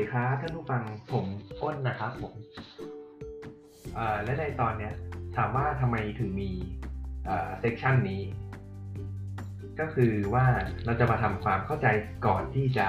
[0.00, 1.26] ดีครับท่านผู้ฟังผม
[1.60, 2.34] อ้นนะครับผม
[4.24, 4.92] และในตอนเนี้ย
[5.36, 6.50] ถามว่าทำไมถึงมี
[7.60, 8.22] เซกชันนี้
[9.80, 10.46] ก็คือว่า
[10.84, 11.86] เราจะมาทำความเข้าใจ
[12.26, 12.86] ก่อนที่จะ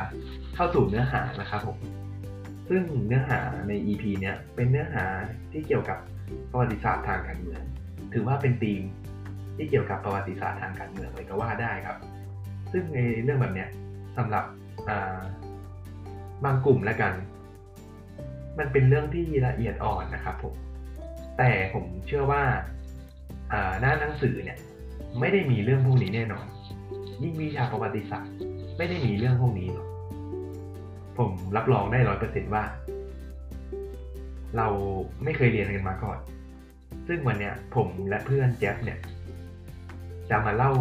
[0.55, 1.77] เข้าสู่เนื้อหานะครับผม
[2.69, 5.05] ซึ่งเนื้อหาใน EP เนี้ยเป็นเนื้อหา
[5.51, 5.97] ที่เกี่ยวกับ
[6.51, 7.63] ประวัติศาสตร์ทางการเมือง
[8.13, 8.81] ถือว่าเป็นธีม
[9.55, 11.97] ที่เกี่ยวกับประวัติศาสตร์ทางการเมืองเลยก็ว่าได้ครับ
[12.71, 13.69] ซึ่งในเรื่องแบบเนี้ย
[14.17, 14.45] สำหรับ
[16.45, 17.13] บางกลุ่มแล้วกัน
[18.57, 20.53] มันเป็นเรื่องที่ละเอียดอ่อนนะครับผม
[21.37, 22.43] แต่ผมเชื่อว่า
[23.79, 24.57] หน้าหนังสือเนี่ย
[25.19, 26.45] ไม่ได้มีเรื่องพวกนี้แน่นอน
[27.21, 28.35] ยิ่งวิชาประวัติศาสตร์
[28.77, 29.87] ไม่ได้มีเรื่องพวกนี้หรอก
[31.17, 32.63] ผมรับรองได้ร้อยเปอร์เซ็นว่า
[34.57, 34.67] เรา
[35.23, 36.19] ไม่เคยเรียนกันมาก่อน
[37.07, 38.99] ซึ่งวันเนี้ยผมและเพื่อนแจ๊บเนี่ย
[40.29, 40.73] จะมาเล่า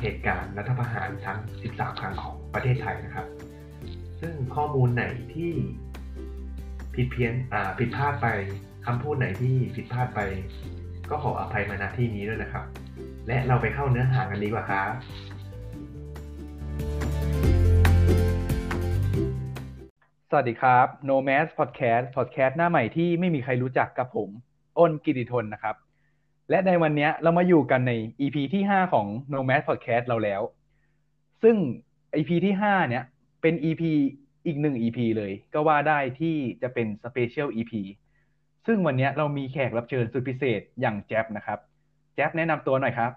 [0.00, 1.38] เหตุการณ์รัฐประหารทั้ง
[1.70, 3.26] 13 ครั้งของประเทศไทยนะครับ
[4.20, 5.04] ซึ่งข้อมูลไหน
[5.34, 5.52] ที่
[6.94, 8.28] ผิดเพี้ยนอ่าผิดพลาดไป
[8.86, 10.20] คำพูดไหนที่ผิดพลาดไป
[11.10, 12.64] ก็ขออภัยมาณที่นี้ด้วยนะครับ
[13.26, 14.92] และเราไปเข้าเนื้อหากันดีกว่าครับ
[20.30, 24.28] สวัสดีครับ No Mass Podcast Podcast หน้าใหม่ที่ไม่มีใครรู้จักกับผม
[24.78, 25.76] อ้นกิติทนนะครับ
[26.50, 30.42] และในวันนี้เรามาอยู่กันใน EP ที่ 5 ของ No Mass Podcast เราแล้ว
[31.42, 31.56] ซึ่ง
[32.16, 33.04] EP ที่ 5 เนี่ย
[33.40, 33.82] เป็น EP
[34.46, 37.72] อีกหนึ่ง EP เลยก็ว่าได้ที่จะเป็น Special EP
[38.66, 41.58] ซึ่งวันนี้เรามีแขกรับเชิญสุดพิเศษอย่างแจ๊บนะครับ
[42.14, 43.12] แจ๊บแนะนำตัวหน่อยครับ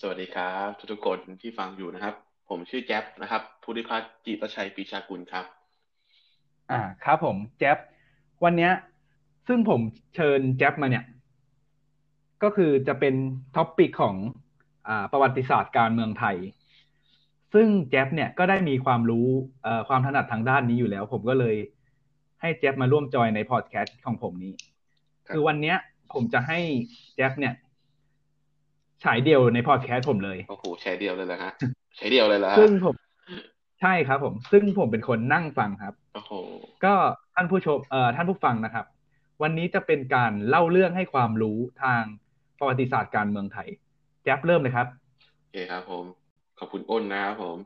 [0.00, 2.14] สวัสดีครับ ทุกๆคนที่ฟังอยู่นะครับ
[2.48, 5.44] ผมชื่อแจ๊บนะครับภูริพัฒน์จิตชัยปีชากุลครับ
[6.70, 7.78] อ่าครับผมแจ๊บ
[8.44, 8.70] วันนี้
[9.48, 9.80] ซึ่งผม
[10.14, 11.04] เชิญแจ๊บมาเนี่ย
[12.42, 13.14] ก็คือจะเป็น
[13.56, 14.16] topic ของ
[14.88, 16.36] อ่าประวัติศาสตร์การเมืองไทย
[17.54, 19.28] ซึ่งแจ๊บเนี่ยก็ได้มีความรู้
[19.88, 21.56] ความถนัดทางด้านนี้อยู่แล้ว ผมก็เลย
[22.40, 24.52] ให้แจ๊บมาร่วมจอยในพอดแคสต์ของผมนี้
[25.28, 25.76] คือวันเนี้ย
[26.14, 26.58] ผมจะให้
[27.16, 27.54] แจ๊บเนี่ย
[29.04, 31.52] ฉายเดี่ยวในพอดแคสต์ผมเลยโอ้โหฉายเดี่ยวเลยเหรอฮะ
[31.98, 32.94] ฉายเดียวเลยเหรอซึ่งผม
[33.80, 36.32] ใช่ครับ ผม ซึ่งผมเป็นคนนั่งฟังครับโอ้โห
[36.84, 36.94] ก็
[37.34, 38.86] ท่านผู้ชมเอ่อท่านผู้ฟังนะครับ
[39.42, 42.02] วันนี้จะเป็นการเล่าเรื่องให้ความรู้ทาง
[42.58, 43.68] ประวัติศาสตร์การเมืองไทย
[44.24, 44.86] แจ๊บเริ่มเลยครับ
[45.40, 46.04] โอเคครับผม
[46.58, 47.58] ขอบคุณอ้นนะครับผม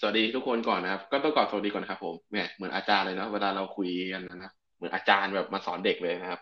[0.00, 6.40] สวัสดีทุกคนก่อนนะครับ ก็ต้องก่อนสวัสดีก่อนครับผมแหมเหมือนอาจารย์เลยเนาะเวลาเราคุยกันนะเหมือนอาจารย์แบบมาสอนเด็กเลยนะครับ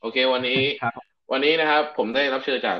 [0.00, 0.60] โอเค วันนี้
[1.32, 2.78] วันนี้นะครับ ผมได้รับเชิญจาก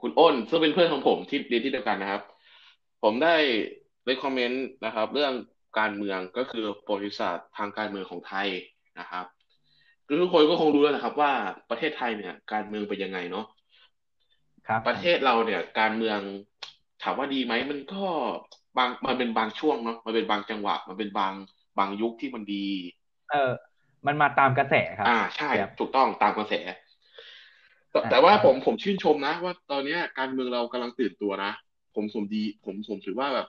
[0.00, 2.22] คุณอ้น ซึ่งเป็นเพื่อนของผมที่เรียนที่เดียวกันนะครับ
[3.02, 3.36] ผมได้
[4.06, 5.32] ได้คอมเมนต์นะครับ เรื่อง
[5.78, 8.48] การเมืองก็คือประวัติศาสตร์ทางการเมืองของไทย
[9.00, 9.26] นะครับ
[10.06, 11.32] คือทุกคนก็คงรู้แล้วนะครับ ว่า
[11.70, 13.46] ประเทศไทยเนี่ย การเมืองเป็นยังไงเนาะ
[14.68, 16.18] ครับประเทศเราเนี่ย การเมือง
[17.02, 18.02] ถามว่าดีไหมมันก็
[18.78, 21.32] บางมันเป็นบางช่วงเนาะมันเป็นบางจังหวะ มันเป็นบาง
[21.78, 22.66] บางยุคที่มันดี
[23.30, 23.52] เออ
[24.06, 25.48] มันมาตามกระแสครับ อ่าใช่
[25.78, 26.54] ถูกต้องตามกระแส
[28.10, 31.52] แต่ว่าผมผมชื่นชมนะ ว่าตอนนี้การเมืองเรากำลังตื่นตัวนะ
[31.94, 33.46] ผมสมดี ผมผมถือว่าแบบ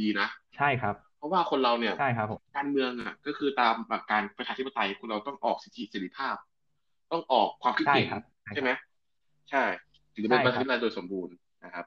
[0.00, 6.36] ดีนะใช่ครับ เพราะว่าคนเราเนี่ยใช่ครับผมการเมืองอะ ก็คือตามหลักการประชาธิปไตยคุณเราต้องออกสิทธิเสรีภาพ
[7.12, 8.08] ต้องออกความคิดเห็น
[8.54, 8.70] ใช่ไหม
[9.50, 9.62] ใช่
[10.14, 11.34] ถึงจะเป็นประชาธิปไตยโดยสมบูรณ์
[11.64, 11.84] นะครับ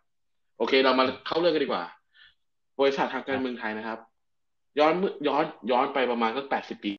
[0.58, 1.84] โอเค เรามาเข้าเรื่องกันดีกว่า
[2.80, 4.00] บริษัททางการเมืองไทยนะครับ
[4.80, 4.94] ย้อน
[5.28, 6.92] ย้อนย้อนไปประมาณสักแปดสิบปี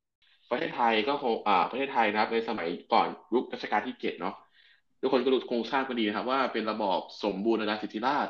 [0.51, 4.35] ประเทศไทยก็คงอ่า ประเทศไทยนะครับ ในสมัยก่อนยุครัชกาลที่เจ็ดเนาะ
[5.01, 8.29] ทุกคนก็รู้โครงสร้างกันดีนะครับ ว่าเป็นระบอบสมบูรณาญาสิทธิราช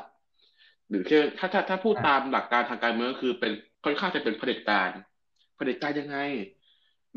[0.89, 3.51] หรือแค่ถ้าถ้าถ้าพูดตามหลักการทางการเมืองคือเป็น
[3.85, 4.89] ค่อนข้างจะเป็นเผด็จการ
[5.55, 6.17] เผด็จการยังไง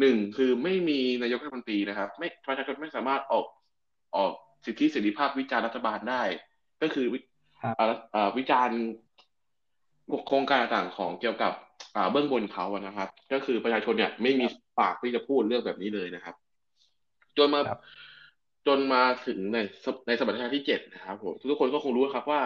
[0.00, 3.46] หนึ่งคือไม่มีนายกรัฐมนตรีนะครับ ไม่ประชาชนไม่สามารถออก
[4.16, 4.32] ออก
[4.66, 6.22] สิทธิเสรีภาพวิจารณ์รัฐบาลได้
[6.82, 7.06] ก็คือ
[8.38, 8.80] วิจารณ์
[10.28, 11.52] โครงการต่างของเกี่ยวกับ
[12.10, 14.46] เบื้องบนเขาอะนะครับ ก็คือประชาชนเนี่ยไม่มี
[14.80, 16.34] ปากที่จะพูดเรื่องแบบนี้เลยนะครับ
[17.38, 17.60] จนมา
[18.66, 19.58] จนมาถึงใน
[20.06, 22.42] ในสมัยรัชกาลที่เจ็ดนะครับผมทุกคนก็คงรู้ครับว่า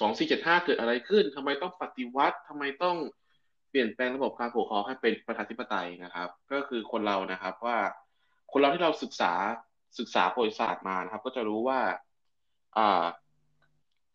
[0.00, 2.96] สองสี่เจ็ดห้าเกิดอะไรขึ้นทำไมต้องปฏิวัติทำไมต้อง
[3.70, 7.78] เปลี่ยนแปลงระบบการปกครองให้เป็นประชาธิปไตยนะครับ ก็คือคนเรานะครับว่า
[8.52, 9.32] คนเราที่เราศึกษา
[9.98, 11.80] ศึกษาประวัติศาสตร์มานะครับ ก็จะรู้ว่า
[12.76, 13.04] อ่า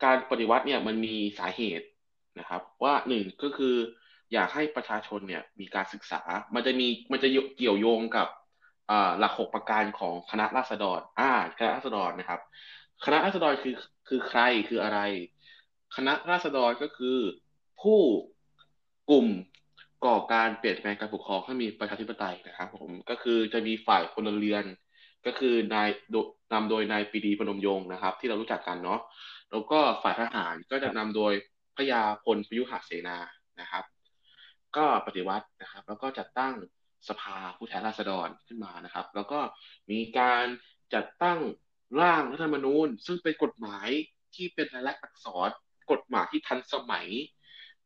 [0.04, 1.86] การปฏิวัติเนี่ยมันมีสาเหตุ
[2.40, 3.76] นะครับ ว่าหนึ่งก็คือ
[4.34, 6.22] อยากให้ประชาชนเนี่ยมีการศึกษา
[6.56, 7.28] มันจะมีมันจะ
[7.58, 8.28] เกี่ยวโยงกับ
[9.20, 12.42] หลักหกประการของคณะราษฎรอ่าคณะราษฎรนะครับ
[13.06, 13.76] คณะราษฎรคือ
[14.08, 15.00] คือใครคืออะไร
[15.96, 17.18] คณะราษฎรก็คือ
[17.82, 18.00] ผู้
[19.10, 19.28] กลุ่ม
[20.06, 24.66] ก่อการเปลี่ยนแปลงการปกครองให้มีประชาธิปไตยนะครับ ผมก็คือจะมีฝ่ายพลเรือน
[25.26, 25.90] ก็คือนาย
[26.54, 29.00] นำโดยนายปีดีพนมยงค์นะครับ ที่เรารู้จักกันเนาะ
[29.54, 31.34] แล้วก็ฝ่ายทหารก็จะนำโดย
[31.78, 33.18] พยาพลพยุหเสนา
[33.62, 33.84] นะครับ
[34.78, 36.54] ก็ปฏิวัตินะครับ แล้วก็จัดตั้ง
[37.10, 39.40] สภาผู้แทนราษฎรขึ้นมานะครับ แล้วก็
[39.92, 40.46] มีการ
[40.94, 41.40] จัดตั้ง
[42.02, 43.88] ร่างรัฐธรรมนูญ ซึ่งเป็นกฎหมาย
[44.36, 45.50] ที่เป็นลายลักษณ์อักษร
[45.92, 47.08] กฎหมายที่ทันสมัย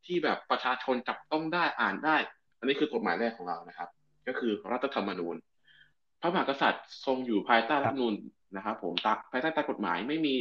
[0.06, 2.16] ที่แบบประชาชนจับต้องได้อ่านได้
[2.58, 3.88] อันนี้คือกฎหมายแรกของเรานะครับ
[4.28, 5.36] ก็คือรัฐธรรมนูญ
[6.20, 8.14] พระมหากษัตริย์ทรงอยู่ภายใต้รัฐธรรมนูญ
[8.56, 10.34] นะครับ ผมตภายใต้ตากฎหมายไม่มี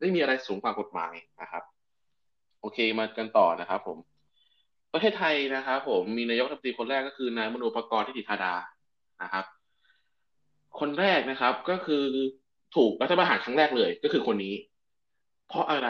[0.00, 1.62] ไม่มีอะไรสูงกว่ากฎหมายนะครับ
[2.60, 3.98] โอเคมากันต่อนะครับ ผม
[4.92, 8.54] ประเทศไทยนะครับผมมีนายกรัฐมนตรีคนแรกก็คือนายมโนปกรณ์ทิติธาดา
[9.22, 9.44] นะครับ
[10.80, 12.04] คนแรกนะครับ ก็คือ
[12.76, 14.54] ถูกรัฐประหารครั้งแรกเลย ก็คือคนนี้
[15.48, 15.88] เพราะอะไร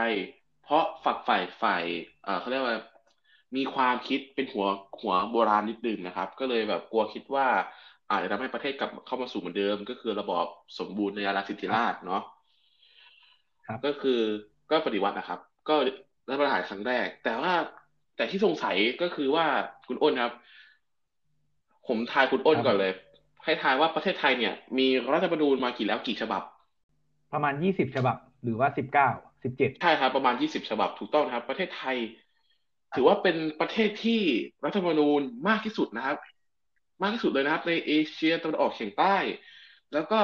[0.62, 1.84] เพราะฝักใฝ่ฝ่าย
[2.40, 2.78] เขาเรียกว่า
[3.56, 4.66] มีความคิดเป็นหัว
[5.00, 7.46] หัวโบราณนิดนึงนะครับ ก็เลยแบบกลัวคิดว่า
[8.10, 10.46] อาจจะทำให้ประเทศกลับเข้ามาสู่เหมือนเดิม ก็คือระบอบ
[10.78, 12.22] สมบูรณ์ในอาณาสิทธิราชเนาะ
[13.68, 14.20] ครับก็คือ
[14.70, 15.74] ก็ปฏิวัตินะครับ ก็
[16.28, 17.54] รัฐประหารครั้งแรก แต่ว่า
[18.16, 19.46] แต่ที่สงสัยก็คือว่า
[19.88, 20.32] คุณอ้นครับ
[21.88, 22.92] ผมทายคุณอ้นก่อนเลย
[23.44, 26.42] ให้ทายว่าประเทศไทยเนี่ย มีรัฐธรรมนูญมากี่แล้วกี่ฉบับ
[27.32, 29.08] ประมาณยี่สิบฉบับ หรือว่าสิบเก้า
[29.44, 31.96] สิบเจ็ดใช่ครับประมาณยี่สิบฉบับถูกต้องนะครับ ประเทศไทย
[32.96, 34.20] ถือว่าเป็นประเทศที่
[34.64, 36.16] รัฐธรรมนูญมากที่สุดนะครับ
[37.02, 39.16] มากที่สุดเลยนะครับ ในเอเชียตะวันออกเฉียงใต้
[39.94, 40.20] แล้วก็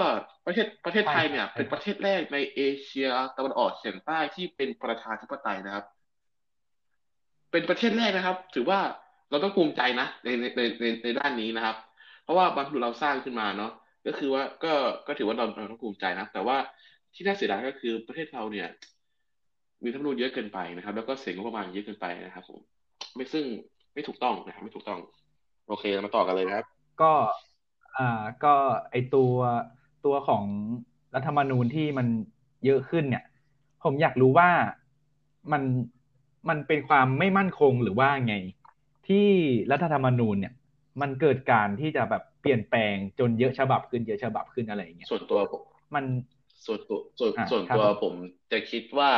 [0.46, 3.06] ประเทศประเทศไทยเนี่ย เป็นประเทศแรกในเอเชีย
[3.36, 5.84] ตะวันออกเฉียงใต้ที่เป็นประชาธิปไตยนะครับ
[7.52, 8.80] เป็นประเทศแรกนะครับ ถือว่า
[9.30, 11.76] เราต้องภูมิใจนะในในในในในด้านนี้นะครับ
[12.24, 13.72] เพราะว่าบรรพบุรุษเราสร้างขึ้นมาเนาะ
[14.06, 14.72] ก็คือว่าก็
[15.06, 16.56] ก็ถือว่าเราเราต้องภูมิใจนะแต่ว่า
[17.14, 18.68] ที่น่าเสียดายก็คือประเทศเราเนี่ย
[19.82, 22.58] มีรัฐธรรมนูญเยอะเกินไปนะครับ แล้วก็เสียงงบประมาณเยอะเกินไปนะครับผม
[23.16, 23.44] ไม่ซึ่ง
[23.94, 25.00] ไม่ถูกต้องนะครับไม่ถูกต้อง
[25.68, 26.66] โอเคเรามาต่อกันเลยนะครับ
[27.02, 27.12] ก็
[27.98, 28.54] อ่าก็
[28.90, 29.32] ไอตัว
[30.04, 30.44] ตัวของ
[31.14, 32.06] รัฐธรรมนูญที่มัน
[32.64, 33.24] เยอะขึ้นเนี่ย
[33.82, 34.50] ผมอยากรู้ว่า
[35.52, 35.62] มัน
[36.48, 38.36] มันเป็นความไม่มั่นคงหรือว่าไง
[39.08, 39.26] ที่
[39.72, 40.54] รัฐธรรมนูญเนี่ย
[41.00, 45.62] มันเกิดการที่จะแบบเปลี่ยนแปลงจนเยอะฉบับขึ้นเยอะฉบับขึ้นอะไรอย่างเงี้ยส่วนตัวผม
[45.94, 46.04] มัน
[46.66, 48.14] ส่วนตัวส่วนอ่าส่วนครับตัวผมผม
[48.52, 49.12] จะคิดว่า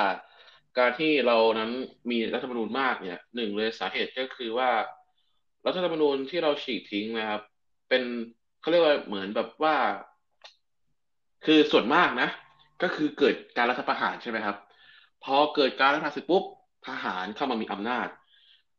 [0.79, 1.71] การที่เรานั้น
[2.11, 4.71] มีรัฐธรรมนูญมากเนี่ยหนึ่งเลยสาเหตุก็คือว่า
[5.67, 7.43] รัฐธรรมนูญที่เราฉีกทิ้งนะครับ
[7.89, 8.03] เป็น
[8.67, 9.77] เขาเรียกว่าเหมือนแบบว่า
[11.47, 12.29] คือส่วนมากนะ
[12.83, 14.57] ก็คือเกิดการรัฐประหารใช่ไหมครับ
[15.25, 16.43] พอเกิดการรัฐประหารเสร็จปุ๊บ
[16.89, 18.09] ทหารเข้ามามีอำนาจ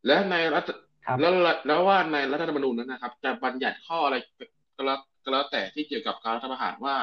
[0.07, 0.63] และในรัฐ
[1.05, 1.33] ครับแล้ว
[1.67, 4.15] แล้วว่าในรัฐธรรมนูญนั้นนะครับ จะบัญญัติข้ออะไร
[4.75, 6.95] ก็แล้วก็แล้วแต่ที่เกี่ยวกับการรัฐประหารว่า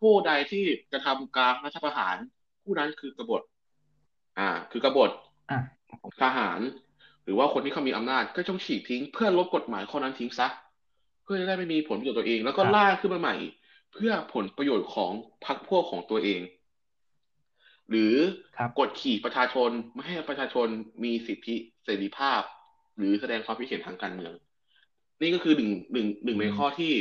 [0.00, 2.16] ผู้ใดที่กระทำการรัฐประหาร
[2.62, 3.42] ผู้นั้นคือกบฏ
[4.38, 5.10] อ่า คือกบฏ
[5.50, 5.58] อะ
[6.22, 6.60] ทหาร
[7.24, 13.36] หรือว่าคนที่เขามีอำนาจก็ต้องฉีกทิ้ง เพื่อลบกฎหมายข้อนั้นทิ้งซะเพื่อจะได้ไม่มีผลประโยชน์ตัวเอง แล้วก็ครับล่างขึ้นมาใหม่
[13.92, 15.12] เพื่อผลประโยชน์ของ
[15.46, 16.40] พรรคพวกของตัวเอง
[17.90, 18.14] หรือ
[18.56, 20.68] ครับกดขี่ประชาชนไม่ให้ประชาชน
[21.04, 22.42] มีสิทธิเสรีภาพ
[22.96, 24.32] หรือแสดงความคิดเห็นทางการเมือง
[25.20, 26.92] นี่ก็คือหนึ่งหนึ่งหนึ่งในอืมข้อที่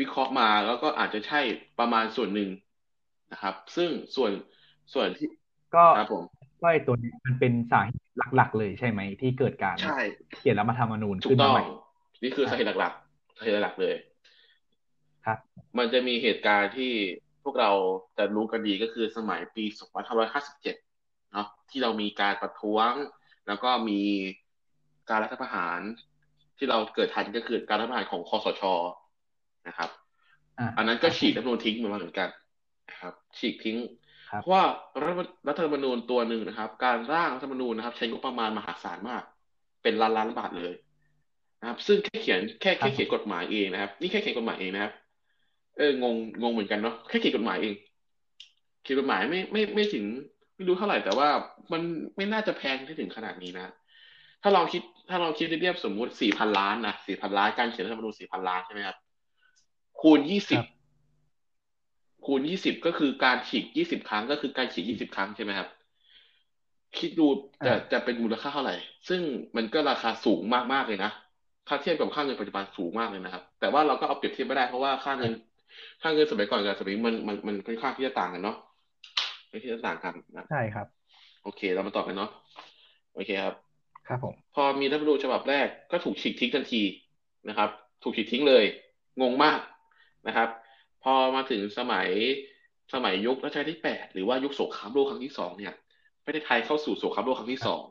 [0.00, 1.40] วิเคราะห์มาแล้วก็อาจจะใช่
[1.78, 2.48] ประมาณส่วนหนึ่ง
[3.32, 4.32] นะครับ ซึ่งส่วน
[4.94, 5.28] ส่วนที่
[5.74, 6.24] ก็ครับผม
[6.60, 9.98] ก็ไอตัวนี้มันเป็นสาเหตุหลัก ๆ เลยใช่ไหมที่เกิดการใช่
[10.34, 11.64] เขียนรัฐธรรมนูญถูขึ้กนต้มาองใหม่
[12.22, 13.96] นี่คือสาเหตุหลักๆสาเหตุหลักๆเลย
[15.26, 15.38] ครับ
[15.78, 16.92] มันจะมีเหตุการณ์ที่
[17.44, 17.70] พวกเรา
[18.16, 19.64] จะรู้กันดีก็คือสมัยปี
[20.28, 20.62] 2557
[21.32, 22.92] เนาะที่เรามีการประท้วง
[23.46, 24.02] แล้วก็มี
[25.10, 25.80] การรัฐประหาร
[26.58, 28.62] ที่เราเกิดทันก็คือการรัฐประหารของคอสช
[29.68, 29.90] นะครับ
[30.58, 32.28] อะอันนั้นก็ฉีกรัฐธรรมนูญทิ้งมาเหมือนกัน
[32.90, 33.76] นะครับ ฉีกทิ้ง
[34.30, 34.64] ครับเพราะว่า
[35.04, 35.14] รัฐ
[35.48, 39.22] รัฐธรรมนูญตัวหนึ่งนะครับ การร่างรัฐธรรมนูญนะครับ ใช้งบประมาณมหาศาลมาก
[39.82, 40.74] เป็นล้านล้านบาทเลย
[41.60, 44.92] นะครับ ซึ่งแค่เขียนแค่ครัแค่บเขียนกฎหมายเองนะครับ นี่แค่เขียนกฎหมายเองนะครับ
[45.78, 47.74] เอองงงงเหมือนกันเนาะแค่เขียนกฎหมายเอง
[48.82, 50.04] เขียนกฎหมายไม่ไม่ไม่ถึง
[50.54, 51.28] ไม่รู้เท่าไหร่แต่ว่า
[51.72, 51.82] มัน
[52.16, 53.72] ไม่น่าจะแพงได้ถึงขนาดนี้นะ
[54.42, 58.96] ถ้าลองคิดถ้าลองคิดเรียบๆสมมุติสี่พันล้านนะสี่พันล้านการเขียนรัฐธรรมนูญสี่พันล้านใช่ไหมครับ
[60.00, 60.66] คูณยี่สิบครับ
[62.26, 65.68] คูณยี่สิบก็คือการฉีกยี่สิบครั้ง ก็คือการฉีกยี่สิบครั้งใช่ไหมครับ
[66.98, 67.26] คิดดู
[67.64, 68.76] จะอ่าจะเป็นมูลค่าเท่าไหร่
[69.08, 69.20] ซึ่ง
[69.56, 70.40] มันก็ราคาสูง
[70.72, 71.10] มากๆเลยนะ
[71.72, 75.32] ถ้าเทียบกับค่าเงินปัจจุบันสูงมากเลยนะครับ แต่ว่าเราก็เอาเปรียบเทียบไม่ได้เพราะว่าค่าเงิน
[76.02, 78.56] ค่าเงินสมัยก่อนกับสมัยนี้มันมันมันค่อนข้างที่จะต่างกันเนาะ
[79.48, 80.86] ไม่ที่จะต่างกันนะใช่ครับ
[81.44, 82.30] โอเค เรามาต่อกันเนาะ
[83.14, 83.54] โอเคครับ
[84.08, 86.82] ครับผม พอมีรัฐธรรมนูญฉบับแรกก็ถูกฉีกทิ้งทันที
[87.48, 87.70] นะครับ
[88.02, 88.64] ถูกฉีกทิ้งเลย
[89.20, 89.60] งงมาก
[90.26, 90.48] นะครับ
[91.02, 92.08] พอมาถึงสมัย
[92.94, 95.74] สมัยยุครัชกาลที่แปดหรือว่ายุคสงครามโลกครั้งที่สองเนี่ย
[96.24, 97.84] ประเทศไทยเข้าสู่สงครามโลกครั้งที่สอง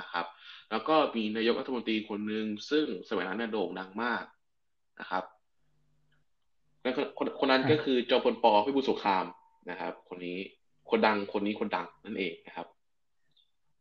[0.00, 0.26] นะครับ
[0.72, 4.24] แล้วก็มีนายกรัฐมนตรีคนหนึ่งซึ่งสมัยนั้นเนี่ยโด่งดังมาก
[5.00, 5.24] นะครับ
[6.82, 9.24] และคนคนคนนั้นอ่าก็คือจอมพลปพิบูลสงคราม
[9.70, 10.38] นะครับ คนนี้
[10.90, 12.66] คนดังคนนี้คนดังนั่นเองนะครับ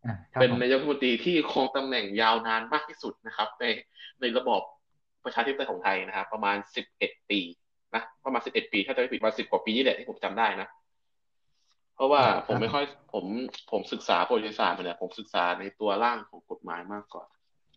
[0.06, 3.66] อะครับเป็นผมนายกรัฐมนตรีที่ครองตำแหน่งยาวนานมากที่สุดนะครับ ใน
[4.22, 4.62] ในระบอบ
[5.26, 7.40] ประชาธิปไตยของไทยนะครับ ประมาณสิบเอ็ดปี
[7.96, 10.81] นะประมาณสิบเอ็ดปี ถ้าจะไม่ผิดประมาณสิบกว่าปีนี่แหละที่ผมจำได้นะเพ
[12.02, 13.26] ราะว่าผมไม่ค่อยผม
[13.72, 17.26] ผมศึกษาประวัติศาสตร์มาเนี่ยผมศึกษาในตัวร่างของกฎหมายมากกว่า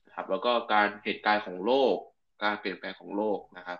[0.07, 1.95] นะครับ แล้วก็การเหตุการณ์ของโลก
[2.45, 3.78] การเปลี่ยนแปลงของโลกนะครับ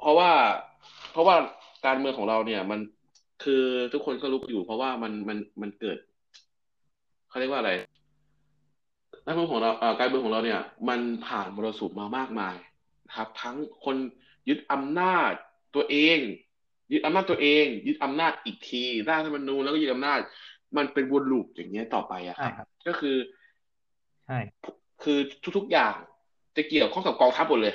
[0.00, 0.30] เพราะว่า
[1.12, 1.36] เพราะว่า
[1.86, 2.80] การเมืองของเราเนี่ย มัน
[3.44, 5.98] คือทุกคนก็รู้อยู่ เพราะว่ามันมันมันเกิด
[7.28, 7.72] เขาเรียกว่าอะไร
[9.26, 12.56] การเมืองของเราการเมืองของเราเนี่ย มันผ่านมรสุมมามากมาย
[13.08, 13.96] นะครับ ทั้งคน
[14.48, 15.32] ยึดอำนาจ
[15.74, 16.18] ตัวเอง
[16.92, 20.20] ยึดอำนาจตัวเอง ยึดอำนาจอีกทีร่างรัฐธรรมนูญแล้วก็ยึดอำนาจ
[20.76, 23.16] มันเป็นวนลูปอย่างเงี้ยต่อไปอะครับก็คือ
[24.26, 24.38] ใช่
[25.02, 25.18] คือ
[25.56, 25.94] ทุกๆอย่าง
[26.56, 27.74] จะเกี่ยวข้องกับกองทัพหมดเลย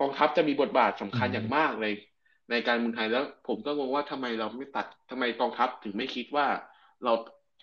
[0.00, 1.92] กองทัพจะมีบทบาทสำคัญอย่างมากเลย
[2.50, 6.46] ในการเมืองไทยแล้ว ผมก็งงว่าทำไมเราไม่ตัดทำไมกองทัพถึงไม่คิดว่า
[7.04, 7.12] เรา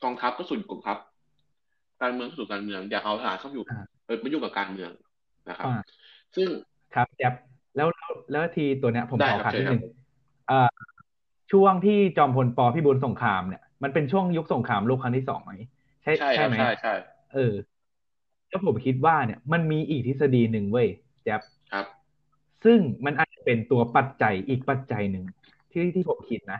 [0.04, 0.98] กองทัพก็ส่วนกองทัพ
[2.02, 3.64] การเมืองก็ส่วนการเมือง อย่าเอาทหารเข้าอยู่
[4.06, 4.92] เออไม่ยุ่งกับการเมือง
[5.50, 5.68] นะครับ
[6.36, 6.48] ซึ่ง
[6.96, 7.34] ครับแจ๊บ
[7.76, 7.88] แล้ว
[8.32, 9.82] แล้วทีตัวเนี้ยผมขอคัดนิดนึง
[10.52, 10.60] อ่
[11.52, 15.52] ช่วงที่จอมพลปพิบูลสงครามเนี่ยมันเป็นช่วงยุคสงครามโลกครั้งที่สองไหม
[16.04, 16.94] ใช่ใช่ไหมใช่ใช่
[17.34, 17.54] เออ
[18.50, 20.88] แล้วผมคิดว่าเนี่ย มันมีอีกทฤษฎีหนึ่งเว้ย
[21.24, 21.86] แจ๊บครับ
[22.66, 25.26] ซึ่งมันอาจจะเป็นตัวปัจจัยอีกปัจจัยหนึ่ง
[25.72, 26.60] ที่ที่ผมคิดนะ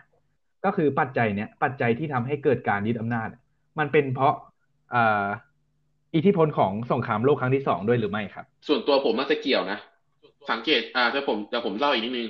[0.66, 3.30] ก็คือปัจจัยเนี้ยปัจจัยที่ทำให้เกิดการยึดอำนาจ
[3.80, 4.34] มันเป็นเพราะ
[4.94, 5.28] อ่า
[6.16, 9.80] อิทธิพลของสงครามโลกครั้งที่สองด้วยหรือไม่ครับ ส่วนตัวผมน่าจะเกี่ยวนะ
[10.52, 12.28] สังเกตอ่าถ้าผมจะผมเล่าอีกนิดนึง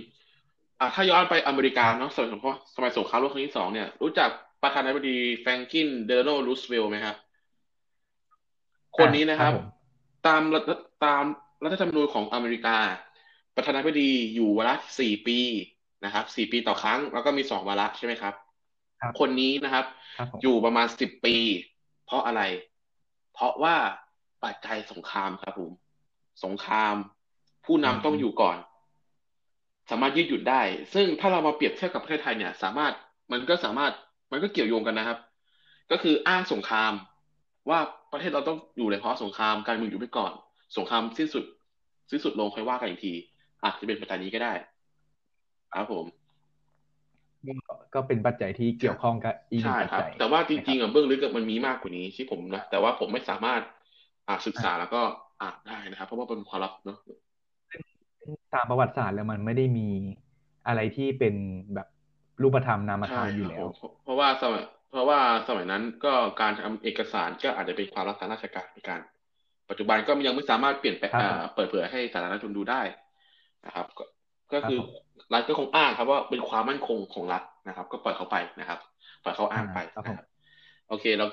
[0.80, 4.30] อ่าถ้าย้อนไปอเมริกาเนาะสมัยสงครามสมัยสงครามโลกครั้งที่สองเนี่ย รู้จัก
[4.64, 7.16] ประธานาธิบดีแฟรงกินเดโนรูสเวลต์ไหมครับ
[8.98, 9.68] คนนี้นะครับครับผม
[10.28, 10.64] ตามรัฐ
[11.06, 11.24] ตาม
[11.64, 12.78] รัฐธรรมนูญของอเมริกา
[13.56, 15.40] ประธานาธิบดีอยู่วาระสี่ปี
[16.06, 18.34] นะครับสี่ปีต่อครั้ง แล้วก็มีสองวาระใช่ไหมครับ
[19.02, 19.86] ครับคนนี้นะครับ
[20.18, 21.36] ครับผมอยู่ประมาณสิบปี
[22.06, 22.42] เพราะอะไร
[23.34, 23.76] เพราะว่า
[24.44, 25.72] ปัจจัยสงครามครับผม
[26.46, 26.96] สงคราม
[27.66, 28.58] ผู้นำต้องอยู่ก่อน
[29.90, 30.62] สามารถยืดหยุ่นได้
[30.94, 32.94] ซึ่งถ้าเรามาเปรียบเทียบกับประเทศไทยเนี่ย สามารถ
[33.32, 33.94] มันก็สามารถ
[34.32, 35.18] มันก็เกี่ยวโยงกันนะครับ
[35.92, 36.94] ก็คืออ้างสงคราม
[37.70, 37.80] ว่า
[38.12, 40.32] ประเทศเราต้องอยู่ในเพราะสงครามการเมืองอยู่ไปก่อน
[40.78, 41.46] สงครามสิ้นสุด
[42.12, 43.14] สิ้นสุดลงค่อยว่ากันอีกที
[43.64, 44.54] อาจจะเป็นปัจจัยนี้ก็ได้
[45.74, 46.06] ครับผม
[47.48, 53.62] ก็ก็เป็นปัจจัยที่เกี่ยวข้องกับอีกหนึ่ใช่งปัจครับจัยแต่ว่าจริงๆนะคบอะเบื้องลึกอะมันมีมากกว่านี้ที่ผมนะแต่ว่าผมไม่สามารถ
[54.28, 55.02] อ่าศึกษาแล้วก็
[55.42, 56.98] อ่านได้นะครับ เพราะว่าเป็นความลับเนาะ
[58.56, 59.88] ตามประวัติศาสตร์แล้วมันไม่ได้มี
[60.68, 61.36] อะไรที่เป็น
[61.74, 61.88] แบบ
[62.42, 69.00] รูปธรรมนามธรใช่รมอยู่ครัแล้บวผมเพราะว่าสมัยเพราะว่าสมัยนั้นก็การทำเอกสารก็อาจจะเป็นความลับทางราชการเหมือนกัน
[69.70, 72.82] ปัจจุบันก็ยังไม่สามารถเปลี่ยนแปลงครับอ่าเปิดเผยให้สาธารณชนดูได้
[73.66, 74.04] นะครับ ก็
[74.54, 78.80] ก็คือครับผมรัฐก็คงอ้างครับว่าเป็นความมั่นคงของรัฐนะครับ ก็ปล่อยเขาไปนะครับ
[79.24, 80.26] ปล่อยเขาอ้างไปครับนะผมครับ
[80.90, 81.26] โอเคเรา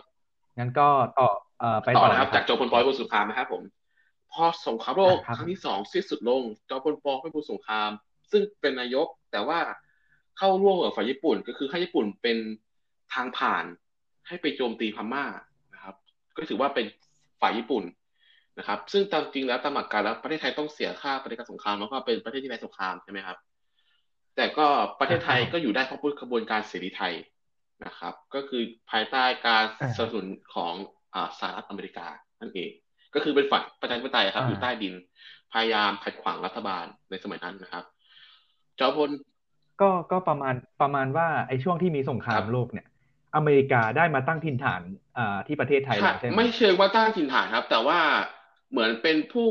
[0.59, 1.29] งั้นก็ต่อ
[1.61, 3.63] เอ่อไปต่ต่ออนะครับเลยจากจอมพลปพิบูลสงครามนะครับผม
[4.35, 7.91] พอสงครามโลกครับครั้งที่สองสิ้นสุดลง จอมพลปพิบูลสงคราม
[8.31, 9.61] ซึ่งเป็นนายกแต่ว่า
[10.39, 12.39] เข้าร่วมกับฝ่ายญี่ปุ่น ก็คือให้ญี่ปุ่นเป็น
[13.15, 13.65] ทางผ่าน
[14.27, 15.25] ให้ไปโจมตีพม่า
[15.75, 15.95] นะครับ
[16.37, 16.87] ก็ถือว่าเป็น
[17.41, 17.85] ฝ่ายญี่ปุ่น
[18.59, 23.37] นะครับ ซึ่งตามจริงแล้วตามหลักการแล้วประเทศไทยต้องเสียค่าปฏิการสงครามแล้วก็เป็นประเทศที่แพ้สงครามใช่ไหมครับ
[24.37, 24.67] แต่ก็
[25.01, 27.15] ประเทศไทยก็อยู่ได้เพราะกระบวนการเสรีไทย
[27.85, 29.65] นะครับ ก็คือภายใต้การ
[29.97, 30.75] สนับสนุนของ
[31.15, 32.07] อ่าสหรัฐอเมริกา
[32.41, 32.71] นั่นเอง
[33.15, 34.95] ก็คือเป็นฝ่ายประชาธิปไตยครับ อยู่ใต้ดิน
[35.53, 37.85] พยายามขัดขวางรัฐบาลในสมัยนั้นนะครับ
[38.79, 39.11] จอมพล
[39.81, 42.87] ก็ก็ประมาณประมาณว่าไอ้ช่วงที่มีสงคราครัมบโลกเนี่ย
[43.37, 44.83] อเมริกาได้มาตั้งถิ่นฐาน
[45.19, 47.99] อ่าที่ประเทศไทยแล้วใช่ไหมไม่เชิงว่าตั้งถิ่นฐานครับ แต่ว่า
[48.71, 49.49] เหมือนเป็นผู้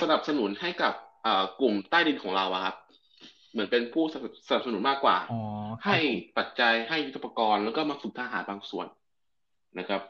[0.00, 2.76] สนับสนุนให้กับเอ่อกลุ่มใต้ดินของเราอะครับ
[3.52, 4.04] เหมือนเป็นผู้
[4.48, 5.40] สนับสนุนมากกว่าอ๋อ
[5.82, 8.86] ครับให้ผมปัจจัยให้ยุทธปกรณ์แล้วก็มาฝึกทหารบางส่วน
[9.78, 10.02] นะครับ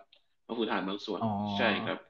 [0.49, 2.08] มาฝึกทหารบางส่วนอ๋อใช่ครับครับ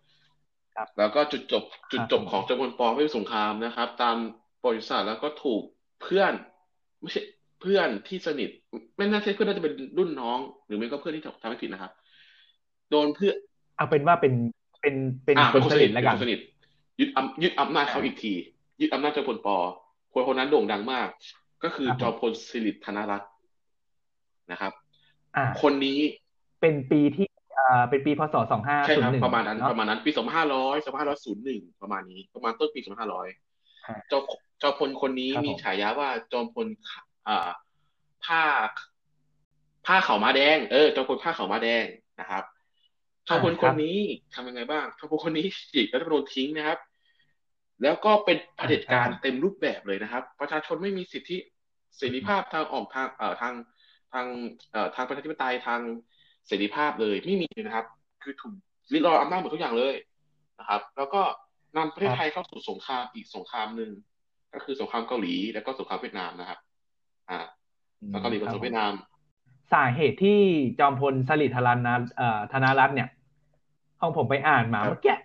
[0.99, 4.17] แล้วก็จุดจบจุดจบครับของจอมพลปไม่สงครามนะครับ ตาม
[4.61, 5.63] ประวัติศาสตร์แล้วก็ถูก
[6.03, 6.33] เพื่อน
[7.01, 7.23] ไม่ใช่
[7.61, 8.51] เพื่อนที่สนิท
[8.97, 11.93] ไม่น่าใช่เพื่อนน่าจะเป็นรุ่นน้อง หรือไม่ก็เพื่อนที่ทำไม่ผิดนะครับ
[12.91, 13.37] โดนเพื่อน
[13.77, 14.35] เอาเป็นว่าเป็น
[14.81, 14.95] เป็น
[15.25, 16.39] เป็นอ่าคนสนิทแล้วกันเป็นคนสนิท
[17.01, 18.33] ยึดอำยึดอำนาจเขาอีกที
[18.81, 19.49] ยึดอำนาจจอมพลป
[20.13, 21.09] คนคนนั้นโด่งดังมาก
[21.65, 23.33] ก็คือครับผมจอมพลสิริธนรัตน์
[24.51, 24.73] นะครับ
[25.37, 25.99] อ่า คนนี้
[26.61, 27.27] เป็นปีที่
[27.59, 33.29] อ่าเป็นปีพศสองห้าใช่ศูนครับย์หนึ่งประมาณนั้นเนาะประมาณนั้นปีสองพันห้าร้อยสองพันห้าร้อยศูนย์หนึ่งประมาณนี้ ประมาณต้นปีสองพันห้าร้อย
[33.87, 34.23] อ่าจอม
[34.63, 37.49] จอมพลคนนี้ครับมีผมฉายาว่าจอมพลขาอ่า
[38.25, 38.43] ผ้า
[39.87, 41.85] ผ้าขาวม้าแดง เออจอมพลผ้าขาวม้าแดง
[42.21, 42.45] นะครับ
[43.29, 43.99] จอมพลคนนี้
[44.35, 46.79] ทำยังไงบ้างจอมพลคนนี้ฉีกรัฐธรรมนูญทิ้งนะครับ
[47.83, 51.39] แล้วก็เป็นเผด็จการเต็มรูปแบบเลยนะครับ ประชาชนไม่มีสิทธิ
[51.97, 53.55] เสรีภาพทางออกทางเอ่อทาง
[54.13, 54.27] ทาง
[54.73, 55.81] เอ่อทางประชาธิปไตยทาง
[56.49, 57.87] เสรีภาพเลยไม่มีเลยนะครับ
[58.23, 58.55] คือถูก
[58.93, 59.95] ริดรอนอำนาจหมดทุกอย่างเลย
[60.59, 61.23] นะครับ แล้วก็
[61.77, 63.91] นำประเทศไทยเข้าสู่สงครามอีกสงครามหนึ่ง
[64.55, 66.59] ก็คือสงครามเกาหลีแล้วก็สงครามเวียดนามนะครับ
[67.31, 67.39] อ่า
[68.23, 68.93] เกาหลีกับสงครามเวียดนาม
[69.73, 70.41] สาเหตุที่
[70.81, 73.09] จอมพลสฤษดิ์ธารณเอ่อธนรัตน์เนี่ย
[74.01, 75.17] ของผมไปอ่านมาเมื่อกี้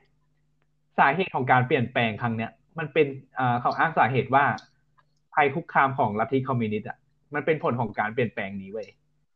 [1.00, 4.46] สาเหตุของการเปลี่ยนแปลงครั้งเนี้ยมันเป็นเอ่อเขาอ้างสาเหตุว่า
[5.34, 6.98] ภัยคุกคามของลัทธิคอมมิวนิสต์อะ
[7.34, 8.88] มันเป็นผลของการเปลี่ยนแปลงนี้เว้ย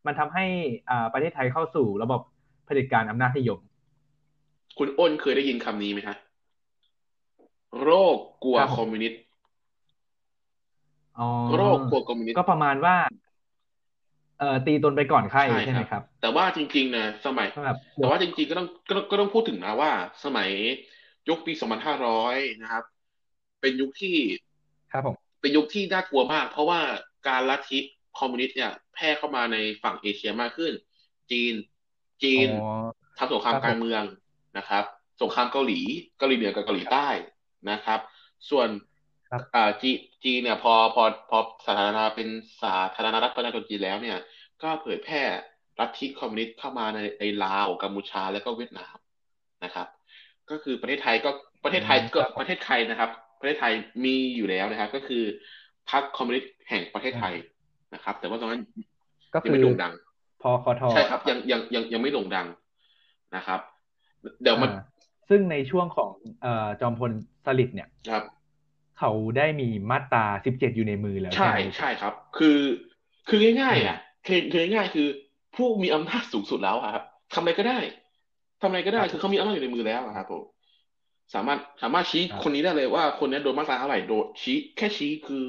[0.06, 0.46] มันทำให้
[0.90, 2.22] อ่าประเทศไทยเข้าสู่ระบบ
[2.66, 3.60] เผด็จการอำนาจนิยม
[4.78, 6.18] คุณอ้นเคยได้ยินคำนี้ไหมฮะ
[7.84, 9.20] โรคกลัวครับผมคอมมิวนิสต์
[11.20, 11.28] อ๋อ
[11.58, 12.96] โรคกลัวคอมมิวนิสต์ก็ประมาณว่า
[14.40, 19.92] เอ่อตีตนไปก่อนไข้ใช่ใช่ไหมคครัรับบแต่ว่าจริง ๆนะสมัยสำหรับแต่ว่าจริงๆก็ต้องก็ต้องก็ต้องพูดถึงนะว่า
[20.26, 20.50] สมัย
[21.30, 21.54] ยุคปี
[22.08, 22.84] 2500นะครับ
[23.62, 24.16] เป็นยุคที่
[24.92, 26.80] ครับผมเป็นยุคที่น่ากลัวมาก เพราะว่า
[27.28, 27.80] การลัทธิ
[28.18, 30.74] คอมมิวนิสต์เนี่ยแพร่เข้ามาในฝั่งเอเชียมากขึ้น
[31.32, 31.54] จีน
[32.24, 32.72] จีนอ๋อ
[33.18, 34.04] ทำสงครามครับผมการเมือง
[34.58, 34.84] นะครับ
[35.22, 35.80] สงครามเกาหลี
[36.18, 37.08] เกาหลีเหนือกับเกาหลีใต้
[37.72, 38.00] นะครับ
[38.50, 38.70] ส่วน
[39.30, 39.92] ครับอ่าจี
[40.24, 42.30] จีนเนี่ยพอพอพอสาธารณรัฐเป็น
[42.64, 44.18] สาธารณรัฐประชาชนจีนแล้วเนี่ย
[44.64, 45.22] ก็เผยแพร่
[45.80, 48.96] ลัทธิคอมมิวนิสต์เข้ามาในในลาวกัมพูชาและก็เวียดนาม
[49.64, 49.88] นะครับ
[50.50, 51.30] ก็คือประเทศไทยก็
[51.64, 53.10] ประเทศไทยก็ประเทศไทยนะครับ
[53.40, 53.74] ประเทศไทย
[54.06, 55.24] มีอยู่แล้วนะครับ ก็คือ
[55.92, 57.36] พรรคคอมมิวนิสต์แห่งประเทศไทย
[57.94, 58.62] นะครับ แต่ว่าตอนนั้น
[59.34, 59.94] ก็ยังคือไม่โด่งดัง
[60.42, 62.48] พอคอทอใช่ครับ ยังยังยังยังไม่โด่งดัง
[63.36, 63.60] นะครับ
[64.42, 64.84] เดี๋ยวมันอ่า
[65.30, 67.12] ซึ่งในช่วงของเอ่อจอมพล
[67.46, 68.24] สฤษดิ์เนี่ยครับ
[69.00, 72.60] เขาได้มีมาตราสิบเจ็ดอยู่ในมือแล้ว ใช่ไหมใช่ครับ คือ
[73.28, 75.08] คือง่ายๆอะคือคือง่ายๆคือ
[75.56, 77.04] ผู้มีอำนาจสูงสุดแล้วอะครับ
[77.34, 77.80] ทำอะไรก็ได้
[78.62, 80.44] ทำอะไรก็ได้คือเขามีอำนาจอยู่ในมือแล้วอะครับผม
[81.36, 85.46] สามารถสามารถชี้คนนี้ได้เลยว่าคนนี้โดนมาตราเท่าไหร่โดนชี้แค่ชี้คือ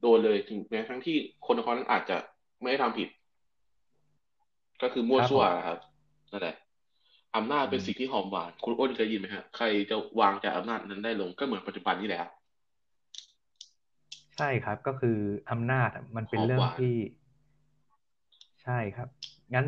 [0.00, 2.16] โดนเลยถึงแม้ทั้งที่คนคนนั้นอาจจะ
[2.60, 3.08] ไม่ได้ทำผิด
[4.82, 5.78] ก็คือมั่วซั่วครับ
[6.32, 6.56] นั่นแหละ
[7.36, 12.30] อำนาจเป็นสิ่งที่หอมหวานคุณอ้นเคยยินไหมฮะใครจะวางจากอำนาจนั้นได้ลงก็เหมือนปัจจุบันนี่แหละครับ
[14.36, 15.18] ใช่ครับก็คือ
[15.50, 16.94] อำนาจอะมันเป็นหอมเรื่องหวานที่
[18.62, 19.08] ใช่ครับ
[19.54, 19.66] งั้น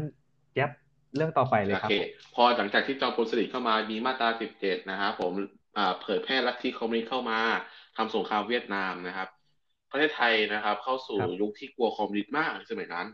[0.55, 0.71] แจ๊บ
[1.15, 1.93] เรื่องต่อไปเลยโอครับเค
[2.35, 5.33] พอหลังจากที่จอมพลสฤษดิ์เข้ามามีมาตรา 17 นะครับผม
[5.77, 7.39] อ่าเผยแพร่ลัทธิคอมมิวนิสต์เข้ามา
[7.97, 9.29] ทำสงครามเวียดนามนะครับ
[9.91, 13.07] ประเทศไทยนะครับ เข้าสู่ครับยุคที่กลัวคอมมิวนิสต์มากในสมัยนั้น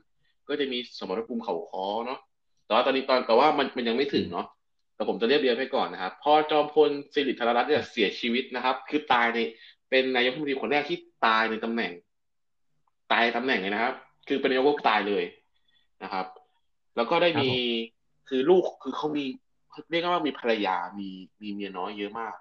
[0.49, 2.19] ก็จะมีสมรภูมิเขาค้อเนาะ
[2.67, 4.47] แต่ว่าตอนนี้ตอนแต่ว่ามันมันยังไม่ถึงเนาะ
[4.95, 9.39] แต่ผมจะเรียบเรียงให้ก่อนนะครับ พอจอมพลสฤษดิ์ธนรัตน์เนี่ยเสียชีวิตนะครับ คือตายใน
[9.91, 11.93] เป็นนายกรัฐมนตรีคนแรกที่ตายในตำแหน่ง
[13.13, 13.95] ตายในตำแหน่งเลยนะครับ
[14.29, 15.25] คือเป็นนายกตายเลย
[16.03, 16.27] นะครับ
[16.97, 19.25] แล้วก็ได้ครับมีผมคือลูกคือเขามี
[19.91, 21.09] เรียกว่ามีภรรยามี
[21.43, 22.35] มีเมียน้อยเยอะมาก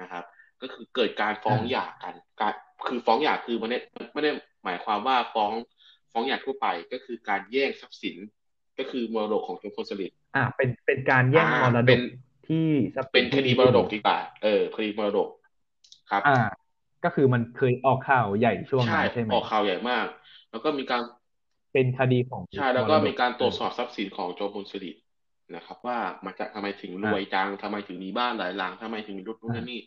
[0.00, 0.24] นะครับ
[0.62, 2.52] ก็คือเกิดการฟ้องหย่ากันการ
[2.88, 3.78] คือฟ้องหย่าคือมันไม่
[4.12, 4.30] ไม่ได้
[4.64, 5.52] หมายความว่าฟ้อง
[6.12, 8.16] ฟ้องหย่าทั่วไปก็คือการแย่งทรัพย์สิน
[8.78, 12.02] ก็คือมรดกของจอมพลสฤษดิ์อ่า เป็นเป็นการแย่งอ่ามรดเป็กน
[12.48, 12.66] ที่
[12.96, 15.28] ทรัพย์สิเป็นคดีมรดกที่ดีกว่าเออคดีมรดก
[16.10, 16.38] ครับ อ่า
[17.04, 20.06] ก็คือมันเคยออกข่าวใหญ่ช่วงใช่นั้นใช่ไหมออกข่าวใหญ่มาก
[20.50, 21.02] แล้วก็มีการ
[21.72, 25.02] เป็นคดีของใช่แล้วก็มดมีการตรวจสอบทรัพย์สินของโจอมพลสฤษดิ์
[25.54, 29.80] นะครับ ว่ามาจากทำไมถึงรวยจังทำไมถึงมีบ้านหลายหลังทำไมถึงมีรถนู่นนั่นนี่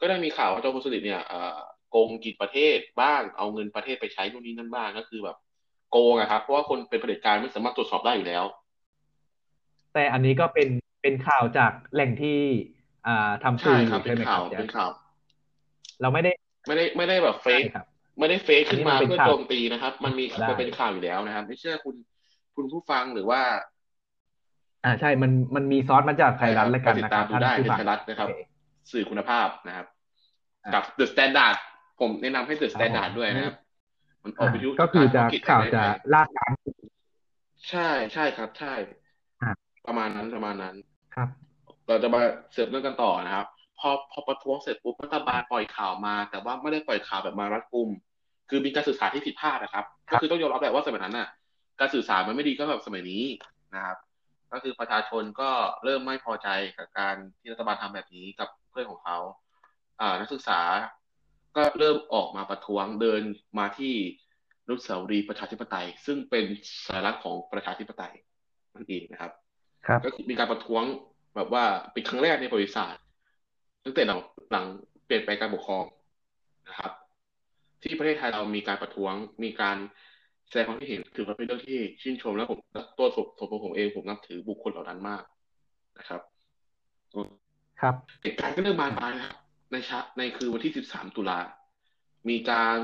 [0.00, 1.58] ก็ได้มีข่าวว่าโจอมพลสฤษดิ์เนี่ยเอ่อ
[1.90, 5.36] โกงกินประเทศบ้างเอาเงินประเทศไปใช้นู่นนี่นั่นบ้างก็คือแบบ
[5.90, 8.44] โกงอะครับ เพราะว่าคนเป็นเผด็จการไม่สามารถตรวจสอบได้อยู่แล้ว
[9.92, 10.68] แต่อันนี้ก็เป็น
[11.02, 12.38] เป็นข่าวจากแหล่งที่
[13.06, 14.90] อ่าทำสื่ใช่ออครับยู่เป็ใช่นไหมคข่ารัวบแจ๊เป็บนข่าว
[16.00, 16.30] เราไม่ได้
[16.66, 17.86] ไม่ได้ไม่ได้แบบเฟใช่กครับ
[18.18, 21.96] ไม่ได้เฟกขึ้นมาอันนี้มันเป็นเพื่อข่าวโจมตีนะครับ มันมีได้มันเป็นข่าวอยู่แล้วนะครับ ไม่เชื่อคุณ
[22.56, 23.40] คุณผู้ฟังหรือว่า
[24.84, 29.86] อ่าใช่มันมันมีซอสมาจากไทยรัฐแล้วกันติดนะคตารัมบดูได้ผู้ในฟังไทยรัฐนะครับโอเสื่อคุณภาพนะครับ
[30.64, 31.56] อ่ากับ The Standard
[32.00, 33.56] ผมแนะนำให้ The ครับ Standard ผมด้วยนะครับ
[34.24, 36.50] มันออกอ่าวิทยุก็คือจะภาษาอังกฤษข่าวในจะไทยลาดการ
[37.70, 38.74] ใช่ใช่ครับ ใช่
[39.42, 39.50] อ่า
[39.86, 40.74] ประมาณนั้นประมาณนั้น
[41.14, 41.28] ครับ
[41.88, 42.20] เราจะมา
[42.52, 43.46] เสิร์ฟเรื่องกันต่อนะครับ
[43.78, 47.88] พอพอประท้วงเสร็จปุ๊บรัฐบาลปล่อยข่าวมา แต่ว่าไม่ได้ปล่อยข่าวแบบมารัดกุม
[48.48, 51.28] คือมีการสื่อสารที่ผิดพลาดนะครับครัก็บคือต้องยอมรับแหละว่าสมัยนั้นน่ะ
[51.80, 53.24] การสื่อสารมันไม่ดีก็แบบสมัยนี้
[53.74, 53.96] นะครับ
[54.52, 55.50] ก็คือประชาชนก็
[55.84, 59.18] เริ่มไม่พอใจกับการที่รัฐบาลทำแบบนี้กับเพื่อนของเขา
[60.00, 60.60] อ่านักศึกษา
[61.56, 63.22] ก็เริ่มออกมาประท้วงเดิน
[63.58, 63.94] มาที่
[64.64, 66.44] อนุสาวรีย์ประชาธิปไตย ซึ่งเป็น
[66.86, 68.14] สัญลักษณ์ของประชาธิปไตย
[68.74, 69.32] นั่นเองนะครับ
[69.86, 70.82] ครับก็คือมีการประท้วง
[71.36, 73.02] แบบว่าเป็นครั้งแรกในประวัติศาสตร์
[73.84, 74.20] ตั้งแต่หลัง
[74.52, 74.64] หลัง
[75.06, 75.84] เปลี่ยนแปลงการปกครอง
[76.68, 76.92] นะครับ
[77.82, 79.14] ที่ประเทศไทยเรามีการประท้วง
[79.44, 79.76] มีการ
[80.48, 82.58] แสดงความคิดเห็นถือว่าเป็นเรื่องที่ชื่นชมแล้วผม
[82.98, 85.22] ตัวส่วนตัวผมเองผมนับถือบุคคลเหล่านั้นมาก
[85.98, 86.20] นะครับ
[87.80, 89.36] ครับเหตุการณ์ก็เริ่มบานปลายนะครับ
[89.72, 91.38] ในชะในคือวันที่13ตุลา
[92.28, 92.76] มีการ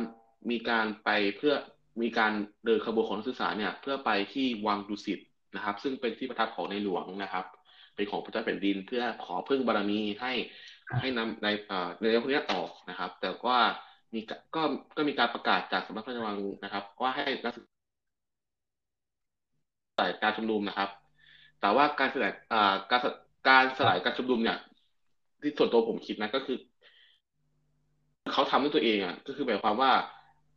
[0.50, 1.54] มีการไปเพื่อ
[2.02, 2.32] มีการ
[2.64, 5.18] เดินขบวนของนักศึกษาเนี่ย เพื่อไปที่วังดุสิต
[5.54, 7.44] นะครับ ซึ่งเป็นที่ประทับของในหลวงนะครับ
[7.94, 10.32] เป็นของพระเจ้าแผ่นดินเพื่อขอพึ่งบารมีให้
[11.00, 11.48] ให้นำใน
[12.00, 13.58] ในเรื่องพวกนี้ออกนะครับ แต่ว่า
[14.12, 14.20] มี
[14.56, 14.62] ก็
[14.96, 17.64] ก็มีการประกาศจากสำนักพระราชวังนะครับ ว่าให้นักศึก
[19.98, 20.88] ษาการชุมนุมนะครับ
[21.60, 22.32] แต่ว่าการสลาย
[22.90, 23.00] การ
[23.48, 24.58] การสลายการชุมนุมเนี่ย
[25.44, 26.58] ที่ส่วนตัวผมคิดนะก็คือ
[28.32, 29.90] เขาทำด้วยตัวเองอะ ก็คือหมายความว่า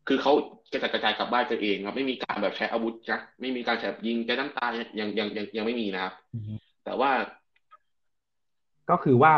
[0.08, 0.32] คือเขา
[0.72, 4.66] กระจายกระจายกลับบ้านตัวเองครับไม่มีการแบบใช้อาวุธนะไม่มีการใช้ยิงแก๊สน้ำตา
[5.00, 6.14] ยังยังยังยังไม่มีนะครับ
[6.86, 7.12] แต่ว่า
[8.90, 9.32] ก็คือว่า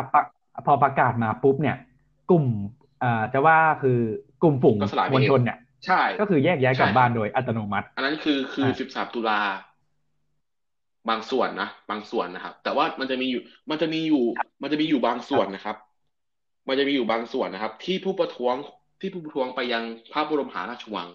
[0.65, 1.77] พอประกาศมาปุ๊บเนี่ย
[2.31, 2.45] กลุ่ม
[3.03, 3.99] อ่าจะว่าคือ
[4.43, 4.77] กลุ่มฝูง
[5.11, 9.39] มวลชนเนี่ย ใช่ ก็คือแยกย้ายกลับบ้านโดยอัตโนมัติ อันนั้นคือคือสิบสามตุลา
[11.09, 14.23] บางส่วนนะบางส่วนนะครับ แต่ว่ามันจะมีอยู่ มันจะมีอยู่
[14.61, 15.77] มันจะมีอยู่บางส่วนนะครับ
[16.67, 18.55] มันจะมีอยู่บางส่วนนะครับ ที่ผู้ประท้วง
[19.01, 21.07] ที่ผู้ประท้วงไปยังพระบรมหาราชวัง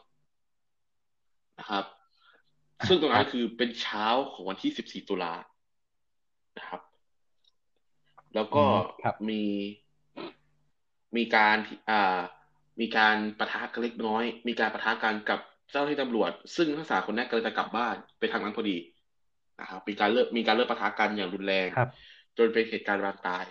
[1.59, 1.85] นะครับ
[2.88, 5.35] ซึ่งตรงนั้นคือเป็นเช้าของวันที่สิบสี่ตุลา
[6.59, 6.81] นะครับ
[8.35, 8.64] แล้วก็
[9.29, 9.42] มี
[11.16, 11.57] มีการ
[11.90, 12.18] อ่า
[12.81, 18.77] มีการประทะกันเล็กน้อย มีการประทะกันกับเจ้าหน้าที่ตำรวจ ซึ่งทั้งสามคนนี้กำลังจะกลับบ้านไปทางนั้นพอดี
[19.61, 21.69] นะครับมีการเลิกมีการเลิกประทะกันอย่างรุนแรง
[22.38, 23.45] จนเป็นเหตุการณ์บานตาย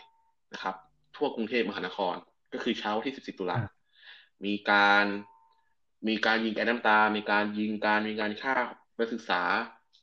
[0.54, 0.76] นะครับ
[1.16, 2.16] ทั่วกรุงเทพมหานคร
[2.54, 3.58] ก็คือเช้าที่ 14 ตุลา
[4.46, 5.06] มีการ
[6.08, 8.54] มีการยิงแก๊สน้ำตา มีการยิงการมีการฆ่า
[9.00, 9.42] นักศึกษา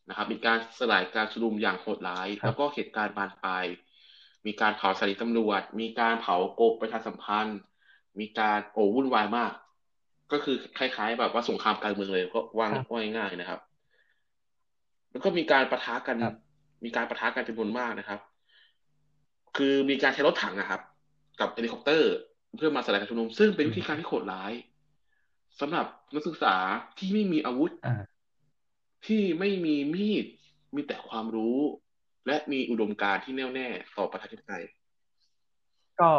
[0.08, 3.64] นะครับ มีการสลายการชุมนุมอย่างโหดร้าย แล้วก็เหตุการณ์บานปลาย
[4.46, 7.58] มีการเผาสถานีตำรวจ มีการเผาโกประชาสัมพันธ์
[8.20, 9.52] มีการโอ้วุ่นวายมาก
[10.32, 13.60] ก็คือคล้าย ๆ แบบว่าสงครามการเมืองเลยก็ว่างว่าง่ายๆนะครับ
[15.10, 16.16] แล้วก็มีการประทะกัน
[16.84, 18.20] มีการประทะกันจำนวนมากนะครับ
[19.56, 20.80] คือมีการใช้รถถังนะครับ
[21.40, 22.12] กับเฮลิคอปเตอร์
[22.56, 24.52] เพื่อมาสลายการชุมนุม ซึ่งเป็นวิธีการที่โหดร้าย
[25.60, 26.54] สำหรับนักศึกษา
[26.98, 27.72] ที่ไม่มีอาวุธ
[29.06, 30.24] ที่ไม่มีมีด
[30.74, 31.58] มีแต่ความรู้
[32.26, 34.64] และมีอุดมการณ์ที่แน่วแน่ต่อประชาธิปไตย
[36.00, 36.10] ก็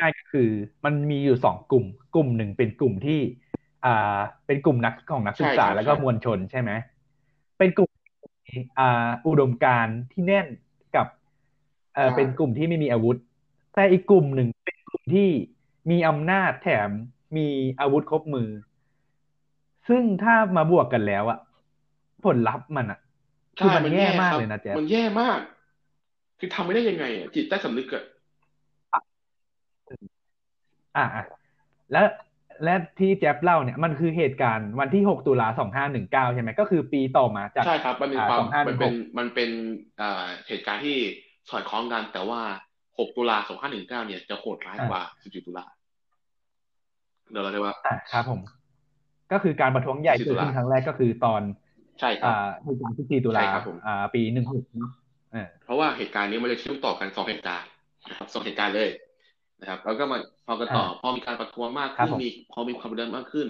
[0.00, 0.48] ง่ายๆก็คือ
[0.84, 3.20] มันมีอยู่สองกลุ่ม กลุ่มหนึ่งเป็นกลุ่มที่
[3.84, 6.70] อ่า เป็นกลุ่มนักของนักศึกษาแล้วก็มวลชนใช่ไหม
[7.58, 7.89] เป็นกลุ่ม
[8.78, 10.46] อ่าอุดมการณ์ที่แน่น
[10.96, 11.06] กับ
[11.94, 13.16] เอ่อเป็นกลุ่มที่ไม่มีอาวุธ
[13.74, 15.28] แต่อีกกลุ่มหนึ่งเป็นกลุ่มที่
[15.90, 16.90] มีอำนาจแถม
[17.36, 17.48] มี
[17.80, 18.48] อาวุธครบมือ
[19.88, 21.38] ซึ่งถ้ามาบวกกันแล้วอะ
[22.24, 22.98] ผลลัพธ์มันอะ
[23.58, 25.38] คือมันแย่มากเลยนะแจ๊มันแย่มาก
[26.38, 28.02] คือทำไม่ได้ยังไงอะจิตใต้สำนึกอะ
[30.96, 31.04] อ่า
[31.92, 32.06] แล้ว
[32.64, 39.50] และที่แจ๊บเล่าเนี่ยมันคือเหตุการณ์วันที่หกตุลาสองห้าหนึ่งเก้าใช่ไหมก็คือปีต่อมาจากใช่ครับ มันเป็นความมันเป็นมันเป็น
[40.00, 40.96] อ่าเหตุการณ์ที่
[41.50, 42.40] สอดคล้องกันแต่ว่า
[42.98, 45.64] หกตุลาสองห้าหนึ่งเก้าเนี่ยจะโหดร้ายกว่าสิบจุตุลา
[47.30, 47.74] เดี๋ยวเราจะว่า
[48.12, 48.40] ครับผม
[49.32, 51.42] ก็คือการประท้วงใหญ่เกิดขึ้นครั้งแรกก็คือตอน
[52.00, 52.32] ใช่ครับ
[52.64, 54.64] เหตุการณ์ที่สี่ตุลาครับผมอ่าปีหนึ่งหก
[55.64, 57.68] เพราะว่าเหตุการณ์นี้มันจะเชื่อมต่อกันสองเหตุการณ์
[58.08, 58.90] นะครับสองเหตุการณ์เลย
[59.60, 63.48] นะครับ แล้วก็มาพอกันต่อพอมีการประท้วงมากขึ้นมีพอมีความเดินมากขึ้น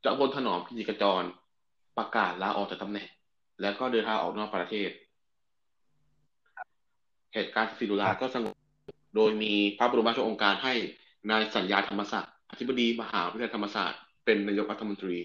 [0.00, 1.22] เจ้าบนถนอมพิจิกจร
[1.98, 3.08] ประกาศลาออกจากตำแหน่ง
[3.60, 4.90] แล้วก็เดินทางออกนอกประเทศ
[7.34, 8.54] เหตุการณ์สี่ตุลาก็สงบ
[9.16, 10.74] โดยมีพระบรมราชโองการให้
[11.30, 15.16] นายสัญญาธรรมศาสตร์อธิบดีมหาวิทยาลัยธรรมศาสตร์เป็นนายกรัฐมนตรี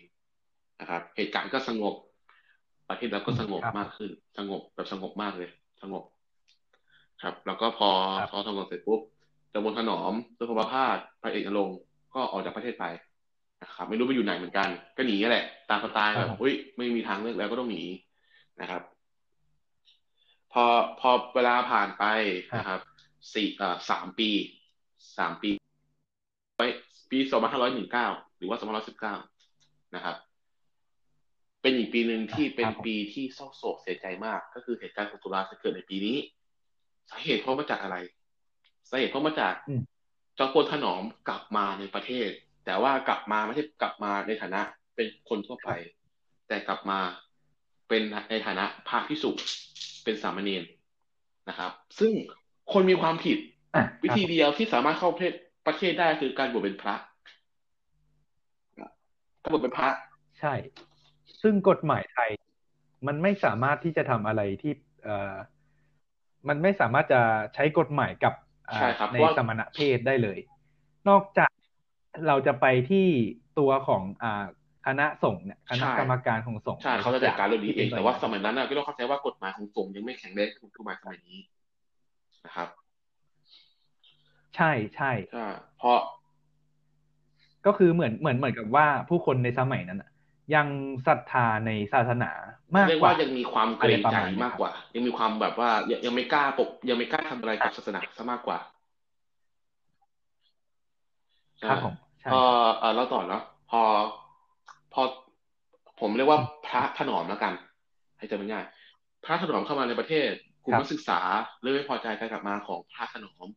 [0.80, 1.94] นะครับ เหตุการณ์ก็สงบ
[2.90, 5.50] ประเทศเราก็สงบมากขึ้น สงบแบบสงบมากเลย
[5.82, 6.04] สงบ
[7.24, 7.90] ครับ แล้วก็พอ
[8.32, 9.02] พอสงบเสร็จปุ๊บ
[9.54, 11.70] จำนวนถนอมตุพภาพพระเอกนรง
[12.14, 12.86] ก็ออกจากประเทศไป
[13.62, 17.84] นะครับ ไม่รู้ไปอยู่ไหนเหมือนกัน ก็หนีแหละ ตามสไตล์แบบอุ้ยไม่มีทางเลือกแล้วก็ต้องหนี
[18.62, 18.82] นะครับ
[20.54, 20.66] พอ
[21.00, 22.04] พอเวลาผ่านไป
[22.58, 22.80] นะครับ
[23.34, 24.30] สี่อ่าสามปี
[25.18, 25.50] สามปี
[26.58, 26.62] ไป
[27.12, 29.16] ปีสองพันห้าร้อยหนึ่งเก้าหรือว่าสองพันร้อยสิบเก้า
[29.96, 30.16] นะครับ
[31.62, 36.18] เป็นอีกปีหนึ่งที่เป็นปีที่เศร้าโศกเสียใจมาก ก็คือเหตุการณ์ของตุลาจะเกิดในปีนี้
[37.10, 37.98] สาเหตุเพราะมาจากอะไร
[38.90, 39.54] สาเหตุเพราะมาจาก
[40.38, 42.30] จอมพลถนอมกลับมาในประเทศ
[42.66, 44.62] แต่ว่ากลับมาไม่ใช่กลับมาในฐานะ
[44.96, 45.70] เป็นคนทั่วไป
[46.48, 47.00] แต่กลับมา
[47.88, 49.32] เป็นในฐานะพระพิสุ
[50.04, 50.64] เป็นสามเณร
[51.50, 52.14] นะครับ ซึ่ง
[52.74, 53.38] คนมีความผิด
[54.04, 55.34] วิธีเดียวที่สามารถเข้าประเทศ
[55.68, 56.96] ประเทศได้คือการบวชเป็นพระ
[59.44, 59.90] การบวชเป็นพระ
[60.40, 60.54] ใช่
[61.42, 62.30] ซึ่งกฎหมายไทย
[63.08, 65.36] มันไม่สามารถที่จะทำอะไรที่เอ่อ
[66.48, 67.22] มันไม่สามารถจะ
[67.56, 68.34] ใช้กฎหมายกับ
[69.14, 70.40] ในสมณเพศได้เลย
[71.10, 71.52] นอกจาก
[72.28, 73.08] เราจะไปที่
[73.60, 74.46] ตัวของอ่า
[74.86, 81.40] คณะสงฆ์เนี่ยคณะกรรมการของสงฆ์ใช่เขาจะจัดการเรื่องนี้เองแต่ว่าสมัยนั้นก็ต้องเข้าใจว่ากฎหมายของสงฆ์ยังไม่แข็งแรงเหมือนกฎหมายสมัยนี้
[82.46, 82.70] นะครับ
[84.56, 85.12] ใช่ใช่
[85.78, 86.00] เพราะ
[87.66, 90.04] ก็คือเหมือนเหมือนเหมือนกับว่าผู้คนในสมัยนั้น
[90.56, 90.68] ยัง
[91.08, 92.32] ศรัทธาในศาสนา
[92.76, 95.70] มากกว่าเรียกว่ายังมีความเกรงใจมากกว่า ยังมีความแบบว่า
[96.06, 98.60] ยังไม่กล้าปก ยังไม่กล้าทำอะไรกับศาสนาซะมากกว่า
[101.68, 102.42] ครับผมใช่พอ
[102.80, 103.82] เออเราต่อเนาะพอ
[104.94, 105.02] พอ
[106.00, 107.54] ผมเรียกว่าพระถนอมแล้วกัน
[108.18, 110.30] ให้จำง่ายๆพระถนอมเข้ามาในประเทศ
[110.64, 111.20] กลุ่มนักศึกษา
[111.62, 113.48] เริ่มไม่พอใจการกลับมาของพระถนอม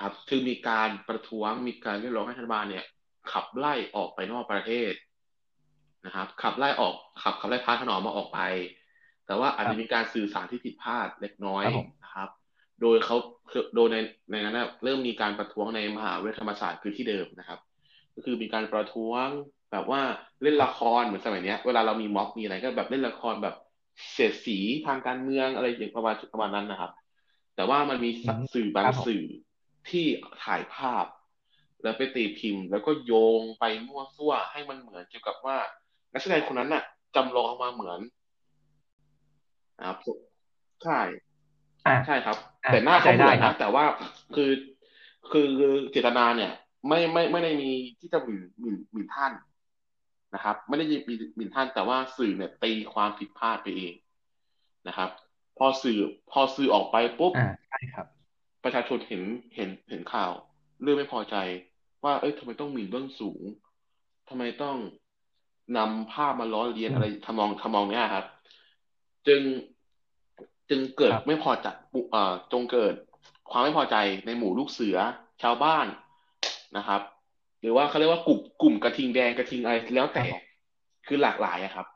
[0.00, 2.84] ครับคือมีการประท้วงมีการเรียกร้องให้รัฐบาลเนี่ย
[3.32, 4.92] ขับไล่ออกไปนอกประเทศ
[6.06, 8.38] นะครับ ขับไล่ออกขับขับไล่พระถนอมมาออกไป
[9.26, 12.28] แต่ว่าอาจจะมีการสื่อสารที่ผิดพลาดเล็กน้อยครับผมนะครับ
[12.80, 13.16] โดยเขา
[13.74, 13.96] โดยใน
[14.30, 17.58] ในนั้นนะเริ่มมีการประท้วงในมหาวิทยาลัยธรรมศาสตร์คือที่เดิมนะครับ
[18.14, 19.26] ก็คือมีการประท้วง
[19.72, 20.00] แบบว่า
[20.42, 23.54] เล่นละครเหมือนสมัยเนี้ย เวลาเรามีม็อบมีอะไรก็แบบเล่นละครแบบ
[24.12, 26.90] เสียดสีทางการเมืองอะไรอย่างประมาณประมาณนั้นนะครับ
[27.56, 29.22] แต่ว่ามันมีอืมสื่อบางครับผมสื่อ
[29.90, 30.04] ที่
[30.44, 31.06] ถ่ายภาพ
[31.82, 35.58] แล้วไปตีพิมพ์ แล้วก็โยงไปมั่วซั่วให้มันเหมือนเกี่ยวกับว่า
[36.12, 38.00] นักแสดงคนนั้นน่ะจำลองมาเหมือน
[39.78, 39.98] นะครับ
[40.84, 41.00] ใช่
[41.86, 43.84] อ่าใช่ครับอะแต่หน้าเขาเข้าใจเหมือนได้ครันะบแต่ว่า
[44.34, 44.50] คือ
[45.30, 45.48] คือ
[45.90, 46.52] เจตนาเนี่ย
[46.88, 47.70] ไม่ไม่ไม่ได้มี
[48.00, 49.32] ที่จะหมิ่นหมิ่นหมิ่นท่าน
[50.34, 53.94] นะครับ ไม่ได้มีหมิ่นท่าน แต่ว่าสื่อเนี่ยตีความผิดพลาดไปเอง
[54.88, 55.10] นะครับ
[55.58, 55.98] พอสื่อ
[56.30, 58.06] พอสื่อออกไปปุ๊บอ่าใช่ครับ
[58.64, 59.22] ประชาชนเห็น
[59.54, 60.32] เห็นเห็นข่าว
[60.82, 61.36] เรื่องไม่พอใจ
[62.04, 63.42] ว่าเอ้ยทำไมต้องหมิ่นเบื้องสูง
[64.28, 64.76] ทำไมต้อง
[65.76, 68.24] นำภาพมาล้อเลียนอืมอะไรทำนองทำนองเนี้ยครับ
[69.26, 69.42] จึง
[70.68, 72.94] จึงเกิดครับไม่พอใจปุเอ่อจงเกิด
[73.50, 74.96] ความไม่พอใจในหมู่ลูกเสือ
[75.42, 75.86] ชาวบ้าน
[76.76, 77.00] นะครับ
[77.60, 80.42] หรือว่าเขาเรียกว่ากลุ่มกลุ่มกระทิงแดงกระทิงอะไรแล้วแต่ครับผม
[81.06, 81.86] คือหลากหลายอะครับ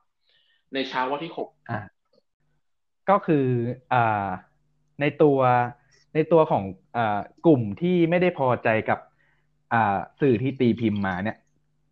[0.74, 1.80] ในเช้าวันที่หกอ่า
[3.08, 3.46] ก็คือ
[3.92, 4.26] อ่า
[5.00, 5.38] ในตัว
[6.14, 6.62] ในตัวของ
[6.96, 8.98] อ่ากลุ่มที่ไม่ได้พอใจกับ
[9.72, 11.36] อ่าสื่อที่ตีพิมพ์มาเนี่ย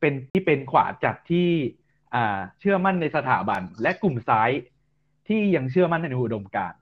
[0.04, 1.48] เป็นที่เป็นขวาจัดที่
[2.14, 4.50] อ่าเชื่อมั่นในสถาบัน และกลุ่มซ้าย
[5.28, 6.80] ที่ยังเชื่อมั่นในอุดมการณ์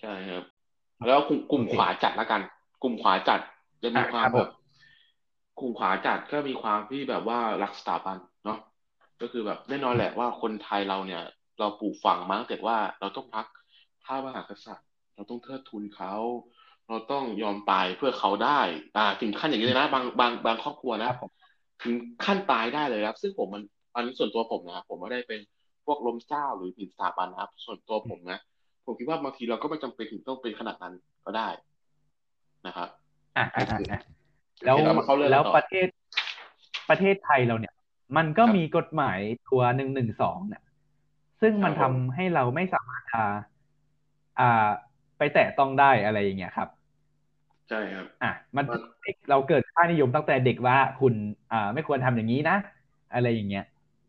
[0.00, 0.44] ใช่ครับ
[1.06, 2.40] แล้วกลุ่มกลุ่มโอเคขวาจัดละกัน
[2.82, 3.40] กลุ่มขวาจัด
[3.82, 4.48] จะมีอะความครับแบผมบ
[5.60, 8.58] กลุ่มขวาจัดก็มีความที่แบบว่ารักสถาบันเนาะ
[9.20, 11.22] ก็คือแบบแน่นอนแหละว่าคนไทยเราเนี่ย
[11.58, 13.46] เราปลูกฝังมาตั้งแต่ว่าเราต้องรัก
[14.04, 16.14] พระมหากษัตริย์ เราต้องเทิดทูนเขา
[16.88, 18.60] เราต้องยอมตายเพื่อเขาได้
[18.96, 21.30] อ่า ถึงขั้นอย่างนี้เลยนะ บางบางบางครอบครัวคนะรับผม
[21.82, 23.62] ถึงขั้นตายได้เลยครับ ซึ่งผมมัน
[23.94, 25.40] อันนี้ส่วนตัวผมนะครับผมไม่ได้เป็น
[25.86, 28.38] พวกล้มเจ้าหรือผิดสถาบันนะครับ ส่วนตัวผมนะ
[28.84, 31.48] ผมคิดว่าบางทีเราก็ไม่จำเป็นถึงต้องเป็นขนาดนั้นก็ได้
[32.66, 32.88] นะครับ
[33.36, 34.00] อะอะอะอะ
[34.64, 35.88] แล้วโอเคเรามาเข้าเรื่องแล้วต่อประเทศ
[36.90, 37.74] ประเทศไทยเราเนี่ย
[38.16, 40.62] มันก็ครับมีกฎหมายตัวหนึ่งหนึ่งสองเนี่ย
[41.40, 43.22] ซึ่งมันครัทำบผมให้เราไม่สามารถจะ
[44.40, 44.68] อ่า
[45.18, 46.68] ไปแตะต้องได้อะไรอย่างเงี้ยครับ
[47.68, 48.80] ใช่ครับ อะมันมัน
[49.30, 51.14] เราเกิดค่านิยมตั้งแต่เด็กว่าคุณ
[51.52, 52.56] อ่าไม่ควรทำอย่างนี้นะ
[53.14, 53.64] อะไรอย่างเงี้ย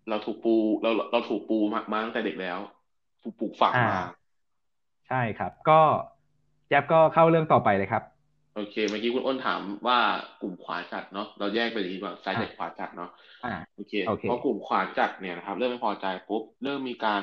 [0.10, 2.60] เราถูกปูเราเราถูกปูมามาตั้งแต่เด็กแล้ว
[3.24, 4.02] ถูกปลูกฝังอ่ามา
[5.08, 5.80] ใช่ครับ ก็
[6.70, 8.04] แจ๊บก็เข้าเรื่องต่อไปเลยครับ
[8.56, 10.00] โอเค เมื่อกี้คุณอ้นถามว่า
[10.42, 13.10] กลุ่มขวาจัดเนาะ เราแยกไปอย่างนี้ก่อนซ้ายจัดขวาจัดเนาะ
[13.46, 17.22] อ่าโอเคโอเคพอกลุ่มขวาจัดเนี่ยนะครับ เริ่มไม่พอใจปุ๊บ เริ่มมีการ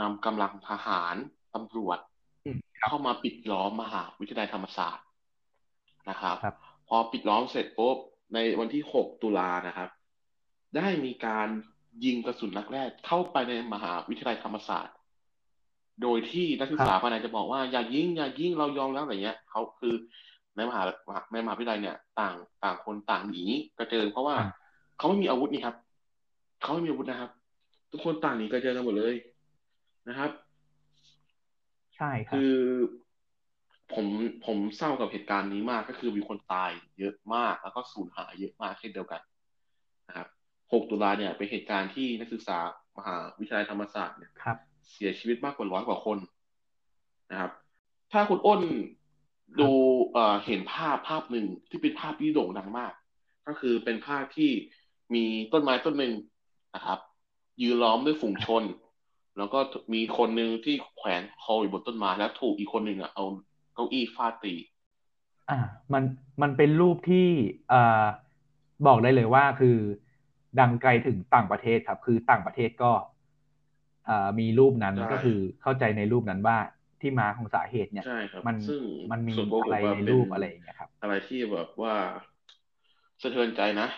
[0.00, 1.16] นำกำลังทหาร
[1.54, 1.98] ตำรวจ
[2.44, 5.04] อืมเข้ามาปิดล้อมมหาวิทยาลัยธรรมศาสตร์
[6.10, 6.56] นะครับครับ
[6.88, 7.96] พอปิดล้อมเสร็จปุ๊บ
[8.34, 9.88] ในวันที่ 6 ตุลานะครับ
[10.76, 11.48] ได้มีการ
[12.04, 14.96] ยิงกระสุนนัดแรกเข้าไปในมหาวิทยาลัยธรรมศาสตร์
[16.02, 19.94] โดยที่นักศึกษาภายในจะบอกว่าอย่ายิงอย่ายิงเรายอมแล้วอะไรเงี้ยเขาคือ
[20.56, 20.82] ในมหา
[21.32, 23.44] ในมหาวิทยาลัยเนี่ย ต่างต่างคนต่างหนี
[23.78, 24.48] กระเจิงเพราะว่าอ่า
[24.98, 25.76] เขาไม่มีอาวุธนี่ครับ
[26.62, 27.30] เขาไม่มีอาวุธนะครับ
[27.92, 29.14] ทุกคนต่างหนีกระเจิงกันหมดเลย
[30.08, 30.30] นะครับ
[31.96, 32.54] ใช่ครับคือ
[33.94, 34.06] ผม
[34.46, 39.20] ผมเศร้ากับเหตุการณ์นี้มากก็คือมีคนตายเยอะมาก แล้วก็สูญหายเยอะมากเช่นเดียวกัน
[40.08, 40.28] นะครับ
[40.72, 42.58] 6 ตุลาเนี่ยเป็นเหตุการณ์ที่นักศึกษา
[42.98, 44.58] มหาวิทยาลัยธรรมศาสตร์เนี่ยครับ
[44.92, 46.18] เสียชีวิตมากกว่าร้อยกว่าคน
[47.30, 47.52] นะครับ
[48.12, 48.60] ถ้าคุณอ้น
[49.60, 49.70] ดู
[50.12, 52.92] เอ่อเห็นภาพภาพหนึ่งที่เป็นภาพที่โด่งดังมาก
[53.46, 54.50] ก็คือเป็นภาพที่
[55.14, 56.12] มีต้นไม้ต้นหนึ่ง
[56.74, 56.98] นะครับ
[57.62, 58.62] ยืนล้อมด้วยฝูงชน
[59.38, 59.58] แล้วก็
[59.94, 63.24] มีคนหนึ่งที่แขวนคออยู่บนต้นไม้แล้วถูกอีกคนหนึ่งอะเอา
[63.74, 64.54] เก้าอี้ฟาดตี
[65.50, 65.58] อ่า
[65.92, 66.02] มัน
[66.42, 67.26] มันเป็นรูปที่
[67.72, 68.04] อ่า
[68.86, 69.76] บอกได้เลยว่าคือ
[70.60, 72.92] ดังไกลถึงต่างประเทศครับ คือต่างประเทศก็
[74.08, 76.58] อ่ามีรูปนั้นใช่ก็คือเข้าใจในรูปนั้นว่า
[77.00, 78.82] ที่มาของสาเหตุเนี่ยใช่ครับมันซึ่ง
[79.12, 81.94] มันมีส่วนตัวผมอะไรว่าในเป็นรูปอะไรอย่างเงี้ยครับ อะไรที่แบบว่า
[83.22, 83.88] สะเทือนใจนะ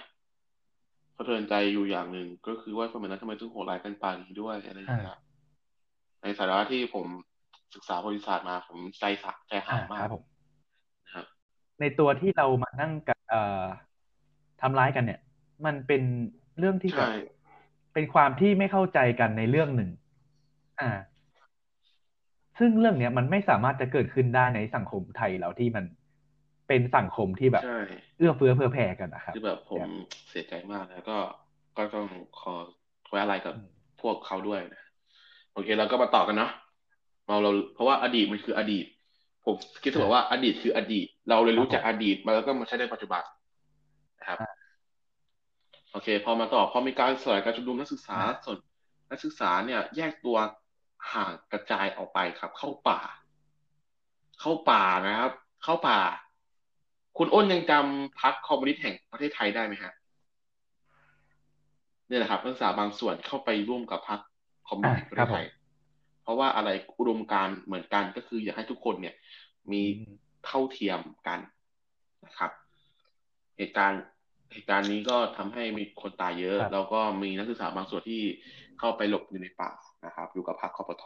[1.16, 5.18] สะเทือนใจอยู่อย่างหนึ่งก็คือว่าสมัยนั้นทำไมถึงโหดร้ายกันปานนี้ด้วยอะไรอย่างเงี้ย
[6.22, 7.06] ในสาระที่ผม
[7.74, 10.36] ศึกษาบริษัทมาผมใจสักใจหายมาครักบผม
[11.04, 11.26] นะครับ
[11.80, 13.64] ในตัวที่เรามานั่งกับเอ่อ
[14.60, 15.20] ทำร้ายกันเนี่ย
[15.66, 16.02] มันเป็น
[16.58, 17.10] เรื่องที่แบใช่บ
[17.94, 19.90] เป็นความที่ไม่เข้าใจกันในเรื่องหนึ่ง
[20.80, 20.90] อ่า
[22.58, 25.84] ซึ่งเรื่องเนี้ยมันไม่สามารถจะเกิดขึ้นได้ในสังคมไทยเราที่มัน
[26.68, 27.76] เป็นสังคมที่แบบใช่
[28.16, 29.84] เอื้อเฟื้อเผื่อแผ่กันนะครับคือแบบผม
[30.28, 31.18] เสียใจมากแล้วก็
[31.76, 32.06] ก็ต้อง
[32.40, 32.54] ขอ
[33.08, 33.66] ไว้อะไรกับอืม
[34.00, 34.82] พวกเขาด้วยนะ
[35.52, 36.50] โอเคเราก็มาต่อกันเนาะ
[37.26, 38.84] เราเราเพราะว่าอดีตมันคืออดีต
[39.44, 43.22] ผมคิดเสมอว่าอดีตคืออดีต เราเลยรู้จักอดีตมาแล้วก็มาใช้ในปัจจุบัน
[44.20, 44.38] นะครับ
[45.92, 48.58] โอเค พอมาต่อพอมีการสลายการชุมนุมนักศึกษาส่วน
[49.10, 50.36] นักศึกษาเนี่ย แยกตัว
[51.12, 53.00] ห่างกระจายออกไปครับ เข้าป่า
[54.40, 55.32] เข้าป่านะครับ
[55.64, 55.98] เข้าป่า
[57.18, 59.92] คุณอ้นยังจำพรรคคอมมิวนิสต์แห่งประเทศไทยได้ไหมฮะ
[62.08, 64.20] เนี่ยแหละครับนักศึกษาบางส่วนเข้าไปร่วมกับพรรค
[64.68, 65.46] คอมมิวนิสต์แห่งประเทศไทย
[66.26, 69.14] เพราะว่าอะไรอุดมการณ์เหมือนกันก็คืออยากให้ทุกคนเนี่ย
[69.72, 69.82] มี
[70.44, 71.40] เท่าเทียมกัน
[72.26, 72.50] นะครับ
[73.58, 74.02] เหตุการณ์
[74.52, 78.22] เหตุการณ์นี้ก็ทำให้มีคนตายเยอะครับแล้วก็มีนักศึกษาบางส่วนที่
[78.78, 79.70] เข้าไปหลบอยู่ในป่า
[80.06, 81.04] นะครับ อยู่กับพรรคคอปท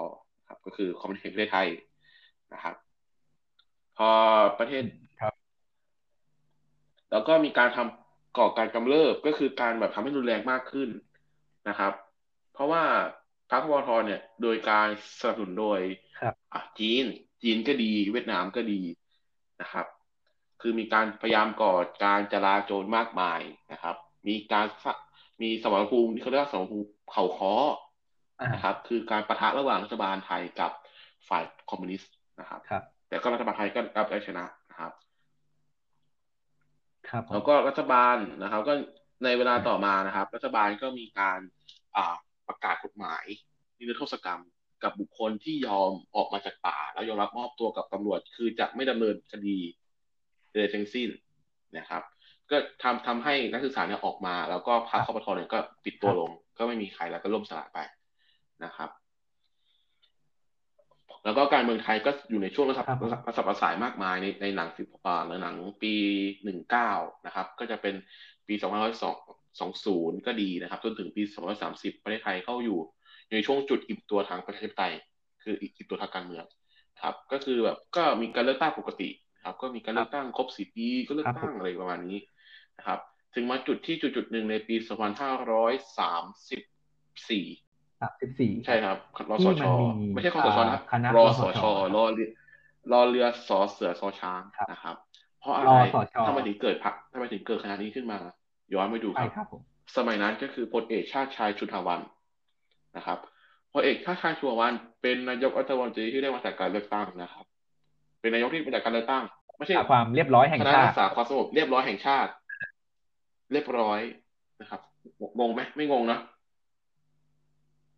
[0.48, 1.68] ครับ ก็คือคอมมิวนิสต์แห่งประเทศไทย
[2.54, 2.74] นะครับ
[3.96, 4.10] พอ
[4.58, 4.82] ประเทศ
[5.20, 5.34] ครับ
[7.10, 10.88] แล้วก็มีการทำก่อการกำเริบก็คือการแบบทำให้รุนแรงมากขึ้น
[11.68, 11.92] นะครับ
[12.52, 12.82] เพราะว่า
[13.50, 14.88] พรรควทเนี่ย โดยการ
[15.20, 15.80] สนับสนุนโดย
[16.20, 17.04] ครับอะจีน
[17.42, 18.80] จีนก็ดี เวียดนามก็ดี
[19.60, 19.86] นะครับ
[20.60, 21.72] คือมีการพยายามก่อ
[22.04, 23.40] การจลาโจรมากมาย
[23.72, 23.96] นะครับ
[24.28, 24.92] มีการสะ
[25.42, 27.54] มีสมรภูมิที่เขาเรียกว่าสมรภูมิเขาค้อ
[28.38, 30.70] อ่านะครับ คือการประทะระหว่างรัฐบาลไทยกับ
[31.28, 34.92] ฝ่ายคอมมิวนิสต์นะครับครับแต่ก็รัฐบาลไทยก็รับได้ชนะนะครับ
[37.08, 38.74] ครับผมแล้วก็รัฐบาลนะครับ ก็
[39.24, 41.38] ในเวลาต่อมานะครับ รัฐบาลก็มีการ
[41.96, 42.14] อ่า
[42.50, 43.24] ประกาศกฎหมาย
[43.78, 44.42] นิรโทษกรรม
[44.82, 49.58] กับบุคคลที่ยอมออกมาจากป่า แล้วยอมรับมอบตัวกับตำรวจ คือจะไม่ดำเนินคดี
[50.50, 51.08] ใดๆทั้งสิ้น
[51.78, 52.02] นะครับ
[52.50, 57.78] ก็ทำทำให้นักศึกษาเนี่ยออกมา แล้วก็พรรคคอปทเนี่ยก็ปิดตัวลง ก็ไม่มีใครแล้วก็ล่มสลายไป
[58.64, 58.90] นะครับ
[61.24, 65.92] แล้วก็การเมืองไทยก็อยู่ในช่วงระสับครับผมระสับระสับระสายมากมายในในหนังสิบอ่าในหนังปี
[66.44, 66.90] หนึ่งเก้า
[67.26, 67.94] นะครับ ก็จะเป็น
[68.46, 69.16] ปีสองพันร้อยสอง
[69.60, 72.78] สองศูนย์ก็ดีนะครับ จนถึงปีสองร้อยสามสิบประเทศไทยเข้าอยู่
[73.32, 74.94] ในช่วงจุดอิ่มตัวทางประชาธิปไตย
[75.42, 76.44] คืออิ่มตัวทางการเมือง
[77.02, 79.08] ครับ ก็คือแบบก็มีการเลือกตั้งปกติ
[79.44, 82.18] ครับ ก็มีการเลือกตั้งครบสี่ปีก็เลือกตั้งอะไรประมาณนี้
[82.78, 83.00] นะครับ
[83.34, 86.60] ถึงมาจุดที่จุดจุดหนึ่งในปีสองพันห้าร้อยสามสิบ
[87.28, 87.46] สี่
[88.00, 88.96] สามสิบสี่ใช่ครับ
[89.30, 91.62] รอที่สมันชมีไม่ใช่คอสชนะอ่าคณะรอรสสชช
[91.94, 92.28] รอเรือ
[92.92, 94.96] รอเรือสอเสือสอช้างครับนะครับ
[95.40, 98.18] เพราะอะรไรอสชทำไมถึงเกิดพักทำไมถึงเกิดคณะนี้ขึ้นมา
[98.74, 99.62] ย้อนไปดูคใช่รับครับผม
[99.96, 102.00] สมัยนั้นก็คือพลเอกชาติชายชุนหวัน
[102.96, 103.18] นะครับ
[103.72, 107.44] พลเอกชาติชายชุนหวัน เป็นนายกรัฐมนตรีที่ได้มาจากการเลือกตั้งนะครับ
[108.20, 109.24] เป็นนายกที่มาจากการเลือกตั้ง
[109.58, 112.32] ไม่ใช่ความเรียบร้อยแห่งคณะชารัติกษาความสงบเรียบร้อยแห่งชาติ
[113.52, 114.00] เรียบร้อย
[114.60, 114.80] นะครับ
[115.38, 116.20] งงไหมไม่งงเนอะ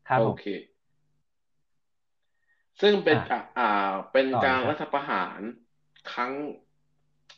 [0.08, 0.44] ครับผโอมเค
[2.80, 3.18] ซึ่งเป็นอะ
[3.58, 5.40] อ่าเป็นต่อการเลยครับรัฐประหาร
[6.12, 6.32] ครั้ง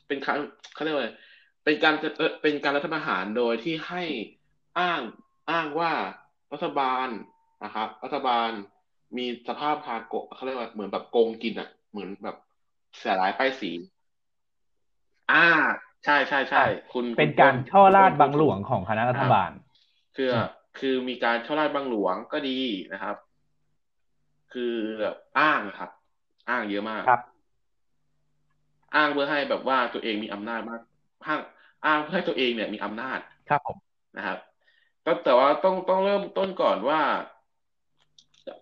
[0.06, 0.38] เป็นครั้ง
[0.72, 1.10] เขาเรียกว่าอะไร
[1.64, 4.02] เป็นการเอ่อเป็นการรัฐประหารโดยที่ให้
[4.78, 5.00] อ้าง
[5.50, 5.92] อ้างว่า
[6.52, 7.08] รัฐบาล
[7.64, 8.50] นะครับรัฐบาล
[9.16, 12.36] มีสภาพทางโกเขาเรียกว่าเหมือนแบบโกงกินอะ เหมือนแบบ
[12.98, 13.70] เสียร้ายป้ายสี
[15.32, 15.46] อ่า
[16.04, 19.50] ใช่ใช่ใช่คุณเป็นคุณการต้นช่อราดคุณต้นบังหลวงของคณะรัฐบาล
[20.16, 20.46] คืออืม
[20.78, 22.60] คือมีการช่อราดบังหลวงก็ดี
[22.92, 23.16] นะครับ
[24.52, 25.90] คือแบบอ้างนะครับ
[26.48, 27.22] อ้างเยอะมากครับ
[28.94, 30.80] อ้างเพื่อให้แบบว่าตัวเองมีอำนาจมาก
[31.26, 31.40] อ้าง
[31.86, 33.18] อ้างเพื่อให้ตัวเองเนี่ยมีอำนาจ
[33.48, 33.76] ครับผม
[34.16, 34.38] นะครับ
[35.04, 37.00] ก็แต่ว่าต้องต้องเริ่มต้นก่อนว่า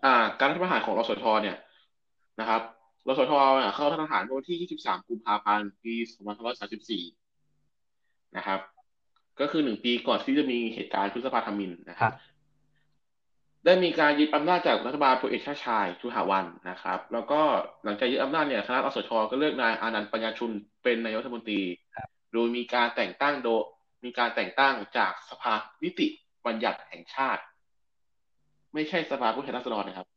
[0.04, 1.56] อ่า การรัฐประหารของรสชเนี่ย
[2.40, 2.62] นะครับ
[3.08, 5.94] รสชเนี่ยเข้ารัฐประหารวันที่ 23 กุมภาพันธ์ ปี
[7.10, 8.60] 2534 นะครับ
[9.40, 12.14] ก็คือหนึ่งปีก่อนที่จะมีเหตุการณ์พฤษภาธมินนะคครัรับบ
[13.64, 17.40] ได้มีการยึดอำนาจจากรัฐบาลพลเอกชาติชายชุหาวันนะครับ แล้วก็
[17.84, 21.60] หลังจากยึดอำนาจเนี่ยคณะรสชก็เลือกนายอานันต์ปัญญาชุนเป็นนายกรัฐมนตรี
[22.32, 23.62] โดยมีการแต่งตั้งโดย
[24.04, 26.08] มีการแต่งตั้งจากสภานิติ
[26.46, 27.42] บัญญัติแห่งชาติ
[28.74, 30.08] ไม่ใช่สภาผู้แทนราษฎรนะครับ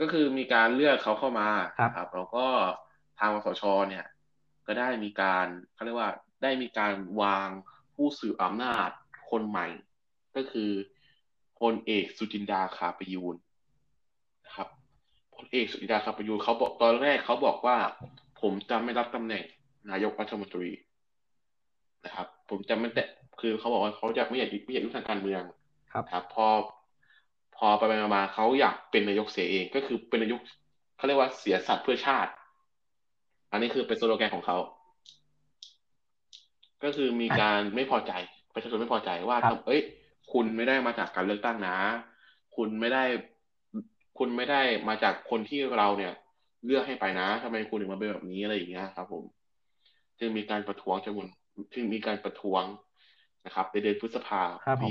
[0.00, 2.46] ก็คือมีการเลือกเขาเข้ามาครับนะครับแล้วก็
[3.18, 4.06] ทางวสชเนี่ย
[4.66, 6.10] ก็ได้มีการเขาเรียกว่า
[6.42, 7.48] ได้มีการวาง
[7.94, 8.90] ผู้สืบอำนาจ
[9.30, 9.66] คนใหม่
[10.36, 10.70] ก็คือ
[11.60, 13.36] พลเอกสุจินดาคาประยูน
[14.46, 14.68] นะครับ
[15.34, 17.76] พลเอกสุจินดาคาประยูนเขาบอกตอนแรกเขาบอกว่า
[18.42, 19.44] ผมจะไม่รับตำแหน่ง
[19.90, 20.68] นายกรัฐมนตรี
[22.04, 23.04] นะครับ ผมจะไม่แต่
[23.40, 25.42] คือเขาบอกว่าเขาจะไม่อยากไม่อยากยุ่งทางการเมือง
[25.92, 26.46] ครับครับ พอ
[27.56, 30.40] พอไปไปมาๆเขาอยากเป็นนายกเสียเอง ก็คือเป็นนายก
[30.96, 32.32] เขาเรียกว่าเสียสัตว์เพื่อชาติ
[33.52, 34.58] อันนี้คือเป็นสโลแกนของเขา
[36.84, 38.12] ก็คือมีการไม่พอใจ
[38.54, 39.80] ประชาชนไม่พอใจว่าครับทำเอ้ย
[40.32, 41.76] คุณไม่ได้มาจากการเลือกตั้งนะ
[42.56, 43.04] คุณไม่ได้
[44.18, 46.12] คุณไม่ได้มาจากคนที่เราเนี่ย
[46.64, 49.24] เลือกให้ไปนะทำไมคุณถึงมาเป็นแบบนี้อะไรอย่างเงี้ยครับ ผม
[50.18, 51.28] จึงมีการประท้วงจำนวน
[51.74, 52.62] จึงมีการประท้วง
[53.46, 54.90] นะครับในเดือนพฤษภาครับผมปี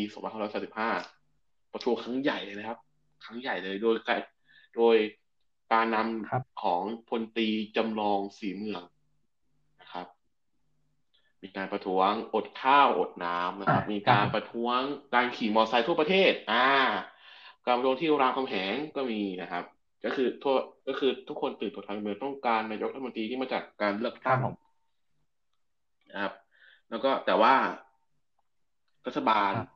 [0.87, 2.77] 2535ประท้วงครั้งใหญ่เลยนะครับ
[3.25, 4.21] ครั้งใหญ่เลยโดยการ
[4.75, 4.95] โดย
[5.71, 5.97] การน
[6.29, 8.81] ครับำของพลตรีจำลองสีเมือง
[9.81, 10.07] นะครับ
[11.41, 14.79] มีการประท้วงอดข้าวอดน้ำนะครับอ่ามีมีการครับประท้วง
[15.13, 16.67] การขี่มอเตอร์ไซค์ทั่วประเทศ อ่า
[17.65, 19.63] การประท้วงที่รามคำแหงก็มีนะครับ
[20.05, 20.55] ก็คือทั่ว
[20.87, 24.55] ก็คือทุกคนตื่นตัวทางเมืองต้องการนายกรัฐมนตรีที่มาจากการเลือกครัตั้บงผม
[26.11, 26.33] นะครับ
[26.89, 27.55] แล้วก็แต่ว่า
[29.07, 29.69] รัฐบาลครับ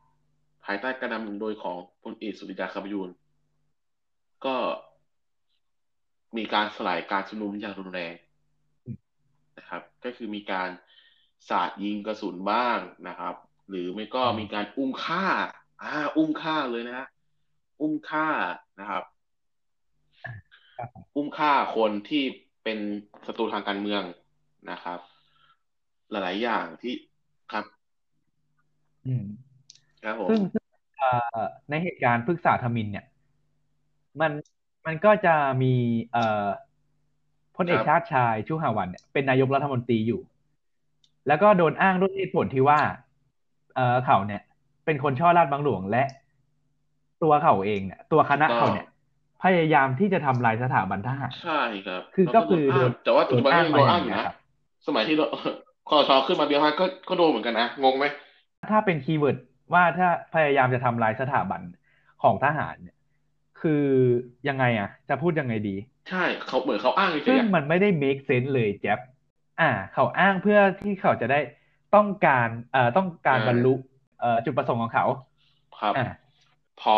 [0.66, 3.10] ภายใต้การนำโดยของพลเอกสุริยาคำยูน
[4.46, 4.56] ก็
[6.38, 8.14] มีการสลายการชุมนุมอย่างรุนแรง
[9.58, 10.70] นะครับ ก็คือมีการ
[11.50, 13.36] สาดยิงกระสุนบ้างนะครับ
[13.70, 15.26] หรือไม่ก็มีการอุ้มฆ่า
[15.82, 17.08] อ่า อุ้มฆ่าเลยนะฮะ
[17.82, 18.28] อุ้มฆ่า
[18.80, 19.15] นะครับครับ
[21.16, 22.24] อุ้มฆ่าคนที่
[22.64, 22.80] เป็น
[23.28, 24.04] ศัตรูทางการเมือง
[24.72, 25.00] นะครับ
[26.12, 26.94] หลาย ๆ อย่างที่
[27.52, 27.66] ครับ
[29.08, 29.26] อืม
[30.04, 30.66] ครับผมซึ่งซึ่ง
[30.98, 33.06] เอ่อในเหตุการณ์พฤกษาธมินเนี่ย
[34.22, 34.32] มัน
[34.86, 35.74] มันก็จะมี
[36.12, 36.48] เอ่อ
[37.56, 40.22] พลเอกครับชาติชายชูหาวันเนี่ยเป็นนายกรัฐมนตรีอยู่
[41.28, 42.80] แล้วก็โดนอ้างด้วยเหตุผลที่ว่า
[43.76, 44.42] เอ่อเขาเนี่ย
[44.86, 46.04] เป็นคนช่อราดบังหลวงและ
[47.24, 48.88] ตัวเขาเองเนี่ยตัวคณะเขาเนี่ย
[49.44, 54.36] พยายามที่จะทำลายสถาบันทหารใช่ครับ คือแล้วก็คือโดนอ้างโดนแต่ว่าปัจจุบันก็ยังโดนอ้างอยู่โดนอ้างมาอย่างเงี้นะยครับ
[54.88, 55.28] สมัยที่เรา
[55.90, 58.06] คอชขึ้นมาเบียร์มาก็ก็โดนเหมือนกันนะงงไหม
[58.72, 59.38] ถ้าเป็นคีย์เวิร์ด
[59.74, 61.62] ว่าถ้าพยายามจะทำลายสถาบัน
[62.24, 62.96] ของทหารเนี่ย
[63.62, 63.84] คือ
[64.48, 65.76] ยังไงอะ จะพูดยังไงดี
[66.10, 69.00] ใช่เขาเหมือนเขาอ้างเฉซึ่ยงๆอะมันไม่ได้ make sense เลยแจ๊บ
[69.62, 71.40] อ่า เขาอ้างเพื่อที่เขาจะได้
[71.96, 73.74] ต้องการเอ่อต้องการบรรลุ
[74.20, 75.06] เอ่อจุดประสงค์ของเขา
[75.80, 76.06] ครับอ่า
[76.82, 76.98] พอ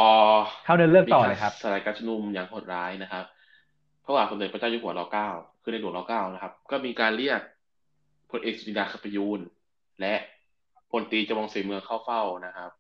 [0.66, 3.26] เขาเดินเรื่องต่อเลยครับมีกาสลายการชุมนุมอย่างโหดร้ายนะครับ
[4.04, 5.30] พระบาทสมเด็จพระเจ้าอยู่หัวรอเก้า
[5.62, 7.42] คือในหลวงรอเก้านะครับ ก็มีการเรียก
[8.32, 9.40] พลเอกสุริยาคปยูน
[10.02, 10.14] และ
[10.92, 12.72] พลตรีจำลองศรีเมืองเข้าเฝ้านะครับ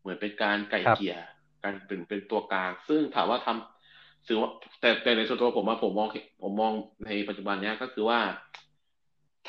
[0.00, 1.16] เหมือนเป็นการไกล่ครับเกลี่ย
[1.62, 6.08] การเป็นเป็นตัวกลาง ซึ่งถามว่าทำถือว่าแต่แต่ในส่วนตัวผมว่าผมมอง
[6.42, 6.72] ผมมอง
[7.06, 8.20] ในปัจจุบันเนี้ยก็คือว่า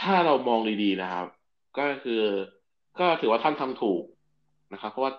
[0.02, 1.28] ถ้าเรามองดีๆนะครับ
[1.78, 2.22] ก็คือ
[3.00, 4.04] ก็ถือว่าท่านทำถูก
[4.74, 5.14] นะครับ เพราะว่า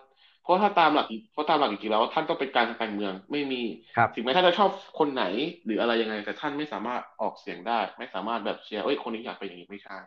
[0.44, 3.62] เพราะถ้าตามหลักเพราะตามหลักจริงๆแล้วท่านต้องเป็นการทางการเมืองไม่มี
[3.96, 5.24] ครับถึงแม้ท่านจะชอบคนไหน
[5.64, 9.98] หรืออะไรยังไง แต่ท่านไม่สามารถออกเสียงได้ ไม่สามารถแบบเชียร์เอ้ยคนนี้อยากเป็นอย่างนี้ไม่ใช่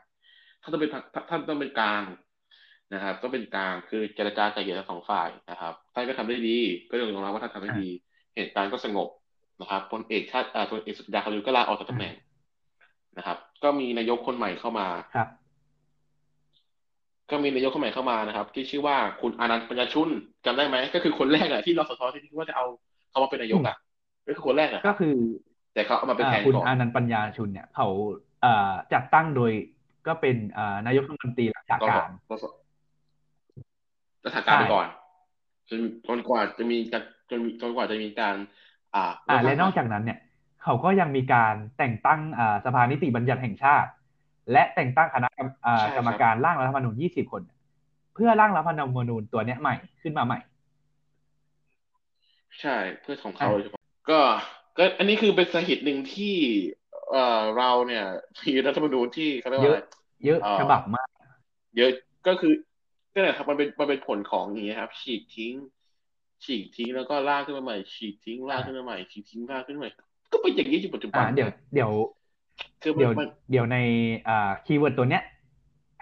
[0.62, 2.04] ท่านต้องเป็นท่านท่านต้องเป็นกลาง
[2.94, 6.58] นะครับต้องเป็นกลางคือเจรจาไกลเกลี่ยทั้งสองฝ่ายนะครับท่านก็ทำได้ดี
[6.90, 7.90] ก็ยอมรับว่าท่านทำได้ดี
[8.36, 9.08] เหตุการณ์ก็สงบ
[9.62, 12.16] นะครับพลเอกชาติอ่าพลเอกสุดาคำยุก็ลาออกจากตำแหน่ง
[13.18, 15.28] นะครับ ก็มีนายกคนใหม่เข้ามาครับ
[17.30, 20.10] ก็มีนายกคนใหม่เข้ามานะครับ ที่ชื่อว่าคุณอานันต์ปัญญาชุน
[20.46, 22.66] จำได้ไหมก็คือคนแรกอะที่รสชที่คิดว่าจะเอา
[23.10, 23.76] เขามาเป็นนายกอะ
[24.28, 25.16] ก็คือคนแรกอะก็คือ
[25.74, 27.88] แต่เขาเอามาเป็นอ่าแทนคุณก่อนอานันต์ปัญญาชุนเนี่ยเขา
[28.42, 29.52] เอ่อจัดตั้งโดย
[30.08, 32.36] ก็เป็นอ่านายกรัฐมนตรีรักษาก็การก็
[34.26, 34.88] รักษาการไปใช่ก่อน
[35.70, 38.36] จนจนกว่าจะมีการจนจนกว่าจะมีการ
[38.96, 40.20] อ่าอ่าเลืและตั้งนอกจากนั้นเนี่ย
[40.64, 43.90] เขาก็ยังมีการแต่งตั้งอ่าสภานิติบัญญัติแห่งชาติ
[44.52, 47.42] และแต่งตั้งคณะกรรมอ่ากรรมการร่างรัฐธรรมนูญ20 คน
[48.16, 50.40] เพื่อร่างรัฐธรรมนูญตัวเนี้ยใหม่ขึ้นมาใหม่
[52.62, 54.20] ใช่เพื่อของเขาอะโดยเฉพาะก็
[54.78, 56.36] ก็อันนี้คือเป็นสาเหตุหนึ่งที่
[57.12, 58.06] เอ่อเราเนี่ย
[58.44, 59.88] มีรัฐธรรมนูญที่เขาเรียกว่าเยอะไรอะ
[60.26, 61.10] เยอะเอ่อฉบับมาก
[61.78, 61.90] เยอะ
[62.28, 62.54] ก็คือ
[63.14, 65.54] ก็เนี่ยครับมันเป็นมันเป็นผลของอย่างเงี้ยครับ ฉีกทิ้ง
[66.44, 69.92] ฉีกทิ้งแล้วก็ร่างขึ้นมาใหม่ ฉีกทิ้งร่างขึ้นมาใหม่ฉีกทิ้งร่างขึ้นมาใหม่
[70.32, 71.92] ก็เป็นอย่างนี้อยู่ปัจจุบันอ่าเดี๋ยวนะเดี๋ยว
[72.82, 73.78] คือมันเดี๋ยวมันเดี๋ยวใน
[74.28, 75.24] อ่า keyword ตัวเนี้ย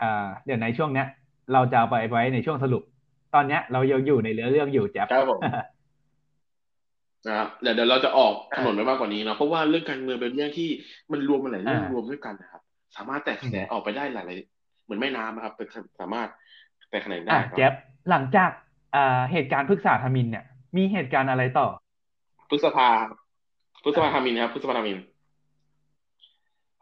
[0.01, 1.07] อ่าเดี๋ยวในช่วงเนี้ย
[1.53, 2.84] เราจะเอาไปไว้ในช่วงสรุป
[3.34, 5.39] ตอนเนี้ยเรายังอยู่ในเรื่องเรื่องอยู่แจ๊บครับผม
[7.28, 10.69] นะครับเดี๋ยวเดี๋ยวเราจะออกถนนไปมากกว่านี้เนาะเพราะว่าเรื่องการเมืองเป็นเรื่องที่
[11.11, 12.61] มันรวมมาหลายเรื่องอ่ารวมด้วยกันนะครับ
[12.97, 15.67] สามารถแตกแขนอืมออกไปได้หลายๆเหมือนแม่น้ำนะครับเป็น
[15.99, 16.30] สามารถ
[16.89, 17.73] แตกแขนงได้อะครับแจ๊บ
[18.09, 18.49] หลังจาก
[18.95, 20.43] อ่าเหตุการณ์พฤกษาธมินเนี่ย
[20.78, 21.67] มีเหตุการณ์อะไรต่อ
[22.49, 22.88] พฤษภา
[23.84, 24.97] พฤษภาธมินนะครับพฤษภาธมิน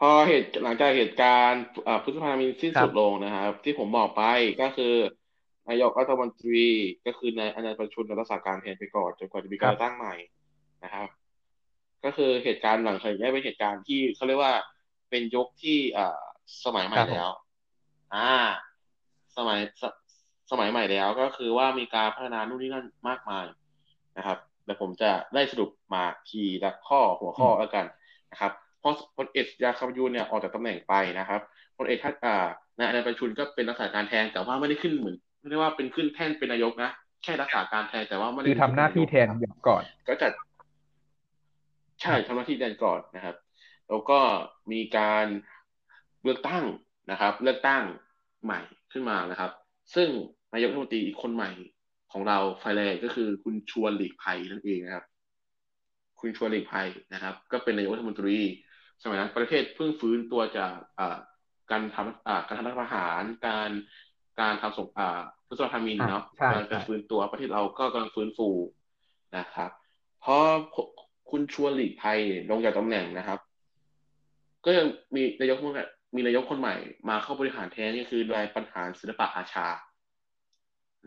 [0.06, 4.24] พอเหตุหลังจากเหตุการณ์อ่าพฤษภาธมินสิ้นครับสุดลงนะครับ ที่ผมบอกไป
[4.62, 4.94] ก็คือ
[5.70, 6.66] นายกรัฐมนตรี
[7.06, 10.16] ก็คือนายอนันต์ประชุนรักษาการแทนไปก่อนจนกว่าจะมีการตั้งใหม่
[10.84, 11.08] นะครับ
[12.04, 14.54] ก็คือเหตุการณ์หลังจากนี้เป็นเหตุการณ์ที่เขาเรียกว่า
[15.10, 16.22] เป็นยุคที่อ่า
[16.66, 17.34] สมัยใหม่ครับผมแล้ว
[18.16, 18.32] อ่า
[19.38, 19.84] สมัยส
[20.52, 23.46] สมัยใหม่แล้วก็คือว่ามีการพัฒนานู่นนี่นั่นมากมาย
[24.18, 27.86] นะครับแต่ผมจะได้สรุปมาทีละข้อหัวข้อแล้วกัน
[28.32, 31.42] นะครับเพราะพลเอกยาคำยูนเนี่ยออกจากตำแหน่งไปนะครับ
[31.78, 32.46] พลเอกทัศน์อ่า
[32.78, 36.92] นายอนันต์ประชุนก็เป็นรักษาการแทนแต่ว่าไม่ได้ขึ้นเหมือนไม่ได้ว่าเป็นขึ้นแท่นเป็นนายกนะ
[37.24, 40.28] แค่รักษาการแทนแต่ว่าไม่ได้คือทำหน้าที่แทนครับอยู่ก่อน ก็จะ
[42.02, 43.36] ใช่ทำหน้าที่แทนก่อนนะครับ
[43.86, 44.20] แต่แล้วก็
[44.72, 45.26] มีการ
[46.24, 46.64] เลือกตั้ง
[47.12, 47.84] นะครับ เลือกตั้ง
[48.44, 48.60] ใหม่
[48.92, 49.52] ขึ้นมานะครับ
[49.96, 50.10] ซึ่ง
[50.54, 51.52] นายกรัฐมนตรีอีกคนใหม่
[52.12, 55.06] ของเราไฟแรงก็คือคุณชวนหลีกภัยนั่นเองนะครับ
[56.20, 58.38] คุณชวนหลีกภัยนะครับ ก็เป็นนายกรัฐมนตรี
[59.04, 60.74] สมัยนั้นประเทศเพิ่งฟื้นตัวจาก
[61.72, 63.70] การทำการทำรัฐประหาร การ
[64.40, 66.24] การทำสงอ่าพุทธธรรมินเนาะ
[66.54, 68.50] การฟื้นตัวประเทศเราก็กำลังฟื้นฟู
[69.38, 69.70] นะครับ
[70.24, 70.36] พอ
[71.30, 73.40] คุณชวนหลีกภัยลงจากตำแหน่งนะครับ
[74.66, 75.58] ก็ยังมีนายก
[76.16, 76.76] มีนายกคนใหม่
[77.10, 79.68] มาเข้าบริหารแทนนี่คือนายปัญหาศิลปะอาชา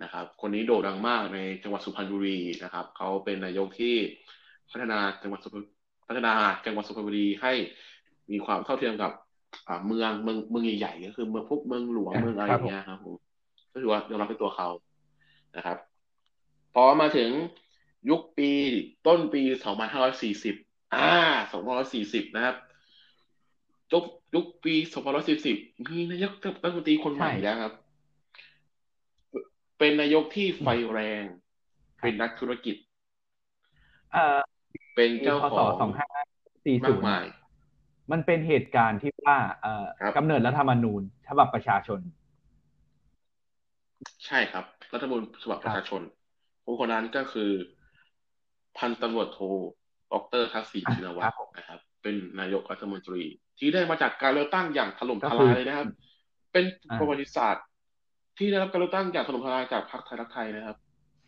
[0.03, 3.97] นะครับ คนนี้โด่งดังมากในจังหวัดสุพรรณบุรีนะครับ เขาเป็นนายกที่
[4.71, 5.49] พัฒนาจังหวัดสุ
[6.07, 6.35] พรรณพัฒนา
[6.65, 7.53] จังหวัดสุพรรณบุรีให้
[8.33, 9.13] มีความเท่าเทียมกับ
[9.87, 13.15] เมืองเมืองเมืองใหญ่ๆก็คือเมืองพวกเมืองหลวงเมืองอะไรอย่างเงี้ยครับผม
[13.73, 14.69] ก็ถือว่ายอมรับเป็นตัวเขา
[15.57, 15.79] นะครับ
[16.75, 17.31] พอมาถึง
[18.11, 18.51] ยุคปี
[19.07, 20.55] ต้นปีสองพันห้าร้อยสี่สิบ
[20.95, 21.11] อ่า
[21.53, 22.57] สองพันร้อยสี่สิบนะครับ
[23.93, 24.05] ยุค
[24.35, 25.57] ยุคปีสองพันร้อยสี่สิบ
[25.89, 26.33] มีนายก
[26.65, 27.73] รัฐมนตรีคนใหม่แล้วครับ
[29.79, 31.25] เป็นนายกที่ไฟแรง
[32.01, 32.77] เป็นนักธุรกิจ
[34.13, 34.39] เอ่อ
[34.97, 36.09] เป็นเจ้าของสองห้า
[36.65, 37.05] สี่ศูนย์
[38.13, 39.85] มันเป็นเหตุการณ์ที่ว่าเอ่อ
[40.17, 42.01] กำเนิดรัฐธรรมนูญฉบับประชาชน
[44.27, 46.03] ใช่ครับ รัฐธรรมนูญฉบับประชาชน
[46.65, 47.51] ผู้คนนั้นก็คือ
[48.79, 49.41] พันตำรวจโท
[50.13, 53.23] ดรทักษิณชินวัตรนะครับ เป็นนายกรัฐมนตรี
[53.59, 55.87] ที่ได้มาจากการเลือกตั้งอย่างถล่มทลายเลยนะครับ
[56.53, 56.65] เป็น
[56.99, 57.65] ประวัติศาสตร์
[58.39, 60.77] ที่ได้รับการเลือกตั้งอย่างถล่มทลายจากพรรคไทยรักไทยนะครับ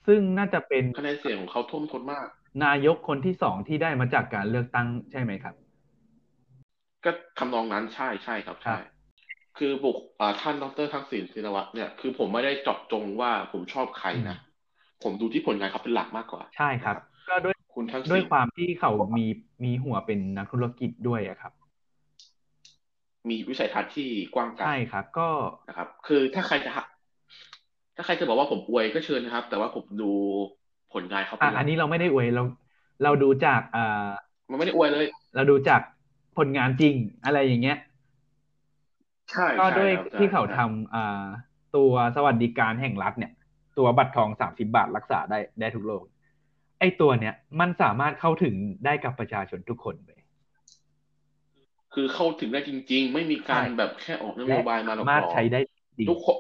[0.07, 2.27] ซึ่งน่าจะเป็นคะแนนเสียงของเขาท่วมท้นมาก
[2.65, 5.55] นายกคนที่สองที่ได้มาจากการเลือกตั้งใช่ไหมครับ
[7.05, 8.79] ก็ทำนองนั้นใช่ใช่ครับใช่
[9.59, 9.99] คือบุค
[10.41, 14.39] ท่านดรทักษิณชินวัตรเนี่ยคือผมไม่ได้เจาะจงว่าผมชอบใครนะ
[15.03, 16.97] ผมดูที่ผลงานเขาเป็นหลักมากกว่า ใช่ครับ
[17.29, 19.27] ก็ด้วยคุณทั้งด้วยความที่เขามี
[19.65, 21.53] มีหัวเป็นนักธุรกิจด้วยอะครับ
[23.29, 25.29] มีวิสัยทัศน์ที่กว้างไกลใช่ครับ ก็
[25.69, 26.71] นะครับ คือถ้าใครจะ
[27.97, 30.13] ถ้าใครจะบอกว่าผมอวยก็เชิญนะครับ แต่ว่าผมดู
[30.95, 32.43] ผลงานเขาเป็นอันนี้เราไม่ได้อวยเรา
[33.03, 34.09] เราดูจากอ่า
[34.51, 35.81] มันไม่ได้อวยเลย เราดูจาก
[36.39, 37.79] ผลงานจริงอะไรอย่างเงี้ย
[39.31, 41.27] ใช่ก็ด้วยที่เขาทำอ่า
[41.77, 43.33] ตัวสวัสดิการแห่งรัฐเนี่ย
[43.79, 46.05] ตัวบัตรทองสามสิบาทรักษาได้ได้ทุกโรค
[46.81, 50.21] ไอ้ตัวเนี้ยมันสามารถเข้าถึงได้กับประชาชนทุกคนเลย
[51.95, 55.61] คือเข้าถึงได้จริง ๆ ไม่มีการแบบแค่ออกนโยบายมาหลอกสามารถใช้ได้
[56.11, 56.39] ทุกคน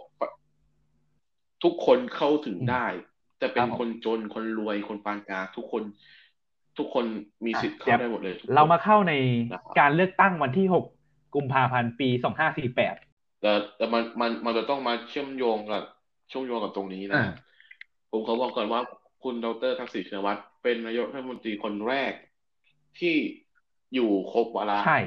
[1.64, 2.86] ทุกคนเข้าถึงได้
[3.43, 5.82] จะเป็นคนจนคนรวยคนปานกลางทุกคน
[6.78, 7.05] ทุกคน
[7.45, 9.12] มีสิทธิ์เข้าได้หมดเลย เรามาเข้าใน
[9.78, 10.84] การเลือกตั้งวันที่หก
[11.34, 12.95] กุมภาพันธ์ปีสองห้าสี่แปด
[13.43, 15.82] แต่แต่มันมันมันจะต้องมาเชื่อมโยงกับ
[16.32, 17.22] ช่วงโยงกับตรงนี้นะ
[18.11, 18.80] ผมขอบอกก่อนว่า
[19.22, 22.12] คุณดรทักษิณชินวัตรเป็นนายกรัฐมนตรีคนแรก
[22.99, 23.16] ที่
[23.95, 25.01] อยู่ครบวาระใช่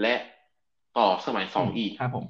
[0.00, 0.14] และ
[0.98, 2.26] ต่อสมัยสองอีกครับผม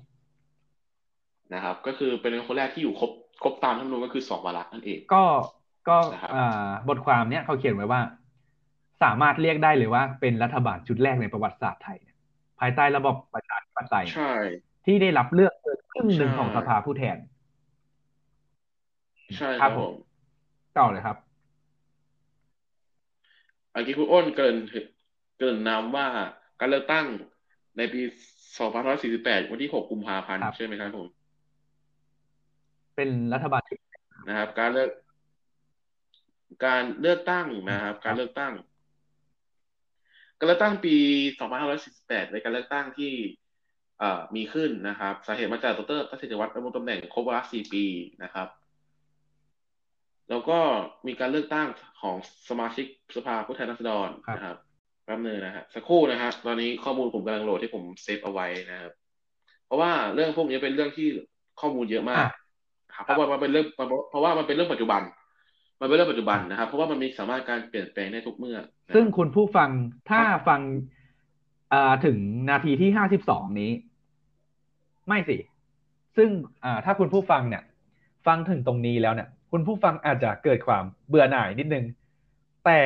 [1.55, 3.11] นะครับ ก็คือเป็นคนแรกที่อยู่ครบ
[3.43, 5.25] ครบตามรัฐมนูญก็คือสองวาระนั่นเอง ก็
[5.89, 5.99] ก็
[6.89, 8.01] บทความเนี้ยเขาเขียนไว้ว่า
[9.03, 11.99] สามารถเรียกได้เลยว่าเป็นรัฐบาลชุดแรกในประวัติศาสตร์ไทย
[12.61, 14.35] ภายใต้ระบบประชาธิปไตยใช่
[14.87, 17.17] ที่ได้รับเลือกเกินครึ่งหนึ่งของสภาผู้แทน
[19.39, 19.93] ใช่ครับผม
[20.79, 21.17] ต่อเลยครับ
[23.75, 24.57] อันนี้คุณอ้นเกิน
[25.39, 26.07] เกินนำว่า
[26.61, 27.07] การเลือกตั้ง
[27.77, 28.01] ในปี
[28.77, 31.09] 2548 วันที่ 6 กุมภาพันธ์ใช่ไหมครับผม
[32.99, 33.63] เป็นรัฐบาล
[34.29, 34.91] นะครับ การเลือก
[36.67, 38.53] การเลือกตั้งนะครับ การเลือกตั้ง
[40.39, 40.97] การเลือกตั้งปี
[41.65, 43.13] 2548ในการเลือกตั้งที่
[44.37, 47.85] มีขึ้นนะครับ สาเหตุมาจากดรทัศน์วัฒน์ดำรงตำแหน่งครบวาระ4ปี
[48.23, 48.49] นะครับ
[50.31, 50.59] แล้วก็
[51.07, 51.67] มีการเลือกตั้ง
[52.03, 52.17] ของ
[52.49, 52.87] สมาชิก
[53.17, 54.59] สภาผู้แทนราษฎรนะครับ
[55.05, 58.93] แป๊บนึงนะฮะสักครู่นะฮะตอนนี้ข้อมูลผมกำลังโหลดที่ผมเซฟเอาไว้นะครับ
[59.67, 61.09] เพราะว่าเรื่องพวกนี้เป็นเรื่องที่
[61.61, 62.29] ข้อมูลเยอะมาก
[62.99, 63.67] ครับ เพราะว่ามันเป็นเรื่อง
[64.11, 65.03] เพราะว่ามันเป็นเรื่องปัจจุบัน
[65.81, 68.59] มันเป็นเรื่องปัจจุบันนะครับ เพราะว่ามันมีสามารถการเปลี่ยนแปลงได้ทุกเมื่อ
[68.95, 69.71] ซึ่งคุณผู้ฟัง
[70.11, 70.61] ถ้าฟัง
[72.07, 72.19] ถึง
[72.51, 73.71] นาทีที่ห้าสิบสองนี้
[75.09, 75.37] ไม่สิ
[76.17, 76.31] ซึ่ง
[76.85, 77.63] ถ้าคุณผู้ฟังเนี่ย
[78.27, 81.85] ฟังถึงตรงนี้แล้วเนี่ย คุณผู้ฟังอาจจะเกิดความเบื่อหน่ายนิดนึง
[82.67, 82.81] แต่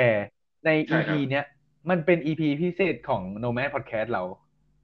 [0.65, 1.45] ใน EP เนี้ย
[1.91, 4.23] มันเป็น EP พิเศษของ Nomad Podcast เรา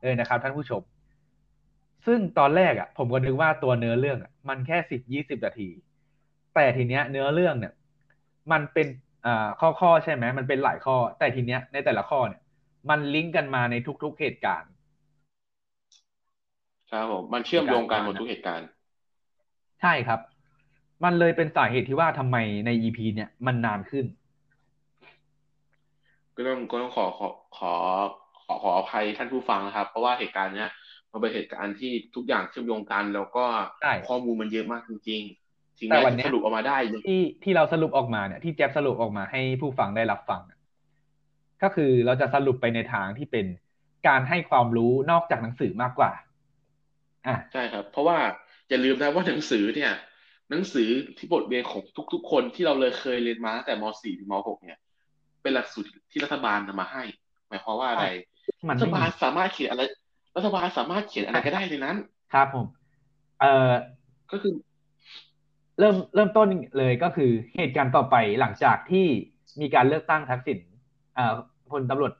[0.06, 0.82] เลยนะครับท่านผู้ชม
[2.06, 5.68] ซึ่งตอนแรกอะ ผมก็นึกว่าตัวเนื้อเรื่องอะมันแค่สิบยี่สิบนาที
[6.54, 7.72] แต่ทีเนี้ย เนื้อเรื่องเนี่ย
[8.52, 8.86] มันเป็น
[9.26, 12.40] อ่าข้อข้อใช่ไหมมันเป็นหลายข้อ แต่ทีเนี้ยในแต่ละข้อเนี่ย
[12.90, 14.70] มันลิงก์กันมาในทุก ๆเหตุการณ์
[16.90, 18.68] ครับผมมันเชื่อมโยงกันหมดทุกเหตุการณ์
[19.82, 20.20] ใช่ครับ
[21.04, 22.36] มันเลยเป็นสาเหตุที่ว่าทำไม
[22.66, 24.06] ใน EP เนี่ยมันนานขึ้น
[26.36, 27.28] ก็ต้องก็ต้องขอขอ
[27.58, 27.72] ขอ
[28.44, 30.70] ขอขออภัยท่านผู้ฟังนะครับ เพราะว่าเหตุการณ์เนี้ย
[31.12, 33.44] มันเป็นเหตุการณ์ที่ทุกอย่างเชื่อมโยงกัน แล้วก็
[33.82, 40.58] ใช่ข้อมูลมันเยอะมากจริงๆถึงแต่แม้วันจะเนี้ยสรุปออกมาได้ยังที่ที่เราสรุปออกมาเนี่ยที่แจ๊บสรุปออกมาให้ผู้ฟังได้รับฟังอะ
[41.62, 43.46] ก็คือเราจะสรุปไปในทางที่เป็น
[44.08, 46.12] การให้ความรู้นอกจากหนังสือมากกว่า
[47.26, 48.18] อะใช่ครับ เพราะว่า
[48.68, 49.92] อย่าลืมนะว่าหนังสือเนี่ย
[50.50, 51.82] หนังสือที่บทเรียนของ
[52.12, 54.78] ทุก ๆ คนที่เราเลยเคยเรียนมาตั้งแต่ม .4 ถึงม .6 เนี่ย
[55.42, 57.02] เป็นหลักสูตรที่รัฐบาลนำมาให้
[57.48, 58.06] หมายความว่าอะไร
[58.68, 59.82] มันรัฐไม่บาลมีสามารถเขียนอะไร
[60.36, 61.96] รัฐบาลสามารถเขียนอะไรก็ได้ในนั้น
[62.32, 62.66] ครับผม
[63.40, 63.72] เอ่อ
[64.32, 64.54] ก็คือ
[65.78, 66.48] เริ่มเริ่มต้น
[66.78, 69.06] เลยก็คือเหตุการณ์ต่อไปหลังจากที่
[69.60, 70.58] มีการเลือกตั้งทักษิณ
[71.14, 71.34] เอ่อ
[71.70, 72.12] พลตำรวจ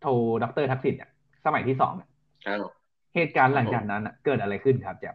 [0.00, 0.06] โท
[0.42, 1.10] ดรทักษิณเนี่ย
[1.44, 2.10] สมัยที่สองเนี่ย
[2.46, 2.58] ครับ
[3.14, 5.14] เหตุการณ์หลังจากนั้นน่ะเกิดอะไรขึ้นครับแจ๊บ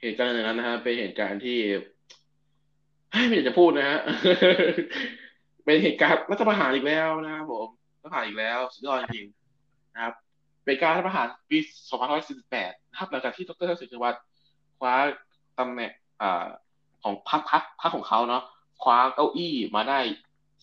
[0.00, 1.58] เหตุการณ์ในนั้นนะฮะเป็นเหตุการณ์ที่
[3.28, 3.98] ไม่อยากจะพูดนะฮะ
[5.64, 7.68] เป็นเหตุการณ์รัฐประหารอีกแล้วนะครับผม
[8.02, 10.14] รัฐประหารอีกแล้ว สุดยอดจริงๆนะครับ
[10.64, 11.58] เป็นการรัฐประหารปี
[12.24, 14.18] 2548นะครับหลังจากที่ดรทักษิณชินวัตร
[14.78, 14.94] คว้า
[15.58, 15.90] ตำแหน่ง
[16.22, 16.44] อ่า
[17.02, 18.42] ของพรรคพรรคพรรคของเขาเนาะ
[18.82, 19.98] คว้าเก้าอี้มาได้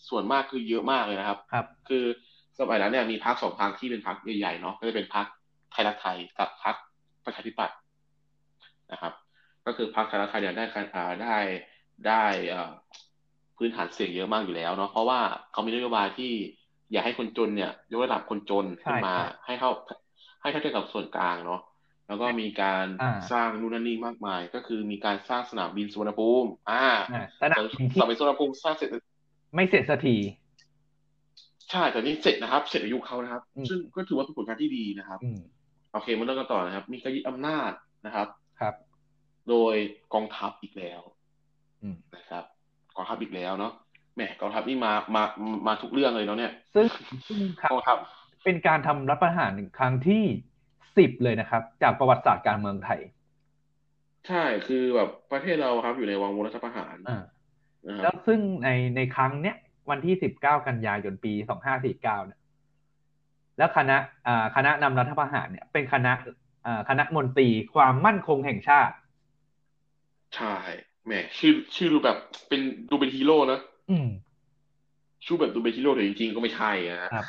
[0.10, 2.06] ส่วนมากคือเยอะมากเลยนะครับครับ คือ
[2.60, 5.26] สมัยนั้นเนี่ยมีพรรคสองพรรคที่เป็นพรรคใหญ่ๆเนาะก็จะเป็นพรรค
[5.72, 6.76] ไทยรักไทยกับพรรค
[7.26, 7.78] ประชาธิปัตย์
[8.91, 9.14] นะครับ
[9.66, 11.38] ก็คือพรรคไทยรักไทยเนี่ยได้การอ่าได้
[12.08, 12.72] ได้เอ่อ
[13.58, 15.20] พื้นฐานเสียงเยอะมากอยู่แล้วเนาะเพราะว่า
[15.52, 16.34] เขามีนโยบายที่
[16.92, 19.72] อยากให้คนจนเนี่ยยกระดับคนจนขึ้นมาใช่ให้เข้า
[20.42, 21.62] ให้เท่าเทียมกับส่วนกลางเนาะ
[22.08, 28.89] แล้วก็มีการอ่าสร้างนู่นนั่นนี่มากมาย ก็คือมีการสร้างสนามบินสุวรรณภูมิอ่าอ่าสนามบินสที่นามบินสุวรรณภูมิสร้างเสร็จ
[29.56, 30.16] ไม่เสร็จสักที
[31.72, 35.39] ใช่แต่นี่เสร็จนะครับ เสร็จอายุเขานะครับอืมซึ่งก็ถือว่าเป็นผลงานที่ดีนะครับอืม
[35.92, 37.72] โอเคมาเริ่มกันต่อนะครับ มีการยึดอำนาจ
[38.06, 38.28] นะครับ
[38.60, 38.76] ครับ
[39.50, 39.76] โดย
[40.14, 41.02] กองทัพอีกแล้ว
[41.84, 42.44] อืมนะครับ
[42.96, 43.74] กองทัพอีกแล้วเนาะ
[44.22, 45.24] แหมกองทัพนี่มามา
[45.67, 46.86] มาทุกเรื่องเลยเนาะเนี่ย ซึ่ง
[47.28, 47.97] ซึ่งครักบองทัพ
[48.43, 50.24] เป็นการทำรัฐประหารครั้งที่
[50.97, 52.99] สิบเลยนะครับ จากประวัติศาสตร์การเมืองไทย
[54.28, 57.22] ใช่คือแบบประเทศเราครับอยู่ในวังวนรัฐประหารอ่า
[57.88, 59.55] นะคแล้รัวบซึ่งในในครั้งเนี้ย
[59.89, 62.39] วันที่สิบเก้ากันยายนปีสองห้าสี่เก้าเนี่ย
[63.57, 63.97] แล้วคณะ
[64.28, 66.13] อ่าคณะนำรัฐประหารเนี่ย เป็นคณะ
[66.65, 68.95] อ่าคณะมนตรีความมั่นคงแห่งชาติ
[70.36, 70.55] ใช่
[71.05, 72.17] แหมชื่อชื่อดูแบบ
[72.47, 73.59] เป็นดูเป็นฮีโร่นะ
[73.90, 74.10] อืม
[75.26, 77.26] ชื่อแบบดูเป็นฮีโร่แต่จริงๆก็ไม่ใช่นะฮะครับ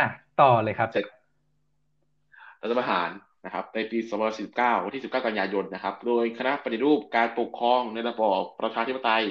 [0.00, 0.08] อะ
[0.40, 1.06] ต่อเลยครับเสร็จ
[2.62, 3.10] รัฐประหาร
[3.44, 3.98] นะครับ ในปี
[4.40, 9.24] 2549วันที่ 19 กันยายนนะครับ โดยคณะปฏิรูปการปกครองในระบอบประชาธิปไตย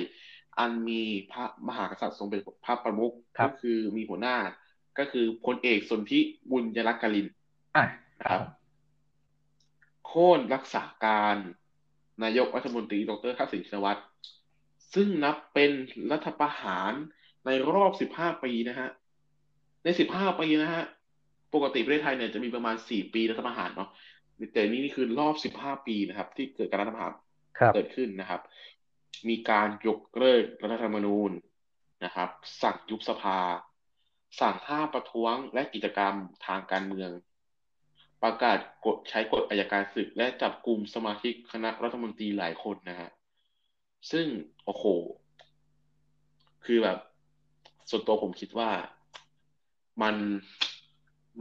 [0.60, 4.38] อันมีพระมหากษัตริย์ทรงเป็นพระประมุขครับก็คือมีหัวหน้า
[5.00, 6.20] ก็คือพลเอกสนธิ
[6.52, 7.28] บุญยรักกลิน
[7.76, 7.86] อะ
[8.20, 8.42] นะครับ
[10.06, 11.36] โค่นรักษาการ
[12.24, 14.02] นายกรัฐมนตรีดรทักษิณชินวัตร
[14.96, 15.72] ซึ่งนับเป็น
[16.12, 16.94] รัฐประหาร
[17.46, 18.90] ในรอบ 15 ปีนะฮะ
[19.84, 20.84] ใน 15 ปีนะฮะ
[21.54, 23.90] ปกติประเทศไทยเนี่ยจะมีประมาณ 4 ปีรัฐประหารเนาะ
[24.54, 27.14] แต่นี่นี่คือรอบ 15 ปีนะครับ ที่เกิดการรัฐประหาร
[27.60, 28.42] ครับเกิดขึ้นนะครับ
[29.30, 31.32] มีการยกเลิกรัฐธรรมนูญ
[32.04, 32.30] นะครับ
[32.62, 33.40] สั่งยุบสภา
[34.40, 36.14] สั่งห้ามประท้วงและกิจกรรม
[36.46, 37.12] ทางการเมือง
[38.24, 43.10] ประกาศกฎใช้กฎอัยการศึก และจับกลุ่มสมาชิกคณะรัฐมนตรีหลายคนนะฮะ
[44.12, 44.26] ซึ่ง
[44.66, 44.86] โอ้โห
[46.66, 46.98] คือแบบ
[47.90, 48.70] ส่วนตัวผมคิดว่า
[50.02, 50.16] มัน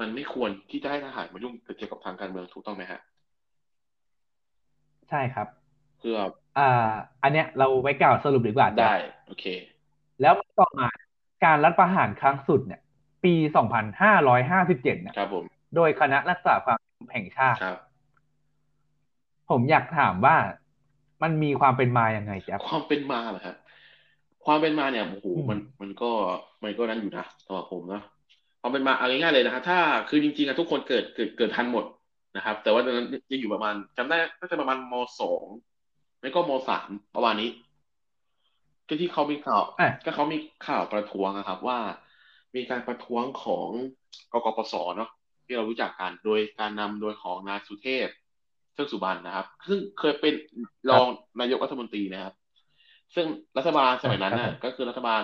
[0.00, 3.00] มันไม่ควรที่จะให้ทหารมายุ่งเกี่ยวกับทางการเมืองถูกต้องไหมฮะ
[5.08, 5.48] ใช่ครับ
[6.00, 6.90] คือแบบอ่า
[7.22, 8.96] อันเนี้ยเราไว้กล่าวสรุปดีกว่าจ้ะได้
[9.26, 9.44] โอเค
[10.20, 10.88] แล้วต่อมา
[11.44, 12.80] การรัฐประหารครั้งสุดเนี่ย
[13.24, 15.44] ปีสองพันห้าร้อยห้าสิบเจ็ดเนี่ยครับ ผม
[15.76, 17.78] โดยคณะรักษาความสงบแห่งชาติครับ
[19.50, 20.36] ผมอยากถามว่า
[21.22, 23.56] มันมีความเป็นมาอย่างไงจ๊บความเป็นมาเหรอฮะ
[24.44, 26.10] ความเป็นมาเนี่ยโอ้โหอืมมันมันก็
[26.62, 28.02] มันก็นั้นอยู่นะสำหรับผมนะ
[28.60, 31.84] ความเป็นมาเอาง่ายๆเลยนะฮะถ้าคือจริงๆอะทุกคนเกิดเกิดเกิดทันหมด
[32.36, 35.44] นะครับ แต่ว่าตอนนั้นยังอยู่ประมาณจำได้น่าจะประมาณมสอง
[36.20, 37.50] ไม่ก็มสามประมาณนี้
[38.88, 41.78] ก็ที่เขามีข่าวอะก็เขามีข่าวประท้วงนะครับ ว่า
[42.54, 43.68] มีการประท้วงของ
[44.32, 45.10] กกปสเนาะ
[45.44, 48.06] ที่เรารู้จักกัน โดยการนำโดยของนายสุเทพ
[48.74, 50.34] เทือกสุบรรณนะครับ ซึ่งเคยเป็น
[50.90, 51.06] รอง
[51.40, 52.34] นายกรัฐมนตรีนะครับ
[53.14, 53.26] ซึ่ง
[53.58, 55.22] รัฐบาลสมัยนั้นครัน่ะบผมก็คือรัฐบาล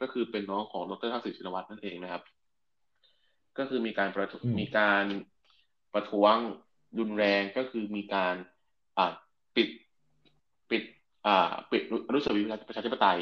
[0.00, 2.22] ก็คือเป็นน้องของดรทักษิณชินวัตรนั่นเองนะครับ
[3.58, 5.04] ก็คือมีการประท้วงอืมมีการ
[5.94, 6.34] ประท้วง
[6.98, 8.34] รุนแรงก็คือมีการ
[8.98, 9.12] อ่า
[9.56, 9.68] ปิด
[10.70, 10.82] ปิด
[11.26, 13.18] อ่าปิดอนุสาวรีย์ประชาธิปไตย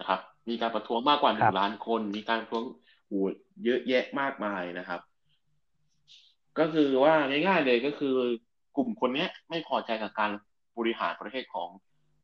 [0.00, 2.64] นะครับ มีการประท้วงมากกว่าหคนึ่รังบล้านคน มีการประท้วง
[3.06, 3.26] โอ้โห
[3.64, 5.00] เยอะแยะมากมายนะครับ
[6.58, 8.16] ก็คือว่าง่ายๆเลยก็คือ
[8.76, 10.30] กลุ่มคนเนี้ยไม่พอใจกับการ
[10.78, 11.68] บริหารประเทศของ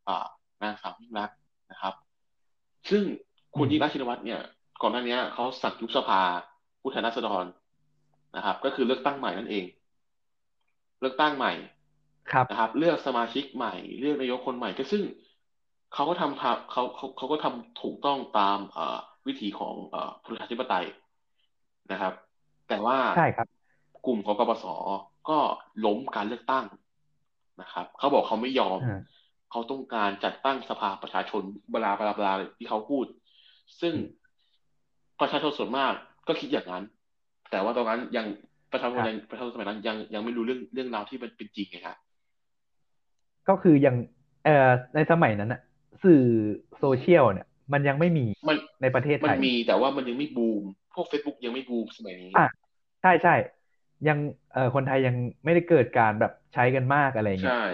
[0.08, 0.26] อ่า
[0.62, 1.36] นางสาวยิ่งรักษณ์
[1.70, 1.94] นะครับ
[2.90, 3.02] ซึ่ง
[3.56, 4.40] คุณอืมยิ่งรักษณ์ชินวัตรเนี่ย
[4.82, 6.20] ก่อนหน้านี้เขาสั่งยุบสภา
[6.80, 7.44] ผู้แทนราษฎร
[8.36, 9.64] นะครับ ก็คือเลือกตั้งใหม่นั่นเอง
[11.00, 11.52] เลือกตั้งใหม่
[12.32, 15.02] ครับนะครับ เลือกสมาชิกใหม่ เลือกนายกคนใหม่ก็ซึ่ง
[15.94, 20.86] เขาก็ทำเขาเขาเขาเขาก็ทำถูกต้องตามเอ่อวิถีของเอ่อประชาธิปไตย
[21.92, 22.14] นะครับ
[22.68, 23.46] แต่ว่าใช่ครับ
[24.06, 24.64] กลุ่มของกปส
[25.28, 25.38] ก็
[25.84, 26.66] ล้มการเลือกตั้ง
[27.60, 29.00] นะครับเขาบอกเขาไม่ยอมอ่า
[29.50, 31.42] เขาต้องการจัดตั้งสภาประชาชน
[31.72, 33.06] บลาบลาบลาที่เขาพูด
[33.80, 33.94] ซึ่ง
[35.20, 35.92] ประชาชนส่วนมาก
[36.28, 36.84] ก็คิดอย่างนั้น
[37.50, 38.26] แต่ว่าตอนนั้นยัง
[38.72, 41.96] ประชาชนครับยังประชาชนสมัยนั้นยังยังไม่รู้เรื่องเรื่องราวที่มันเป็นจริงไงครับ
[43.48, 43.94] ก็คือยัง
[44.44, 45.60] เอ่อในสมัยนั้นอะ
[46.04, 46.22] สื่อ
[46.78, 50.62] โซเชียลเนี่ย มันยังไม่มีมันในประเทศมัไทนยมีแต่ว่ามันยังไม่บูม
[50.94, 52.48] พวก Facebook ยังไม่บูมสมัยนี้อะ
[53.02, 53.34] ใช่ใช่
[54.08, 54.18] ยัง
[54.52, 57.66] เอ่อคนไทยยังไม่ได้เกิดการแบบใช้กันมากอะไรเงี้ยใช่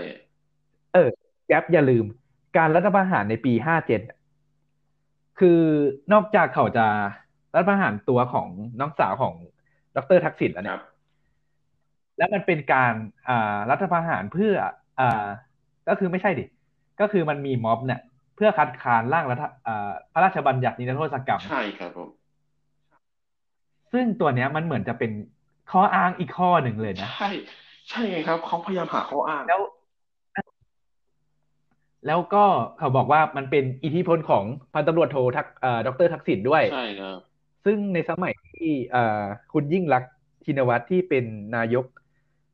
[0.95, 1.09] เออ
[1.47, 2.05] แก๊ปอย่าลืม
[2.57, 4.01] การรัฐประหารในปีห้าเจ็ด
[5.41, 5.63] คือ
[6.13, 6.87] นอกจากเขาจะ
[7.55, 8.49] รัฐประหารตัวของ
[8.81, 9.35] น้องสาวของ
[9.97, 10.83] ดรทักษิณแล้วคเนี่รัยบ
[12.19, 12.95] แล้วมันเป็นการ
[13.29, 14.53] อ่ารัฐประหารเพื่อ
[15.01, 15.27] อ่า
[15.89, 16.45] ก็คือไม่ใช่ดิ
[17.01, 18.01] ก็คือมันมีม็อบเนี่ย
[18.37, 22.09] เพื่อคัดค้านร่างรัฐอ่าพระราชบัญญัตินิรโทษกรรมใช่ครับผม
[23.93, 25.11] ซึ่งตัวเนี้ยมันเหมือนจะเป็น
[25.71, 27.31] ข้ออ้างอีกข้อหนึ่งเลยนะใช่
[27.89, 29.61] ใช่ไงครับเขาพยายามหาข้ออ้างแล้ว
[32.07, 32.45] แล้วก็
[32.79, 37.19] เขาบอกว่ามันเป็นอิทธิพลของพันตำรวจโททักเอ่อดรทักษิณด้วยใช่ครับ
[37.65, 40.13] ซึ่งในสมัยที่เอ่อคุณยิ่งรักษณ์
[40.45, 41.25] ชินวัตรที่เป็น
[41.57, 41.85] นายก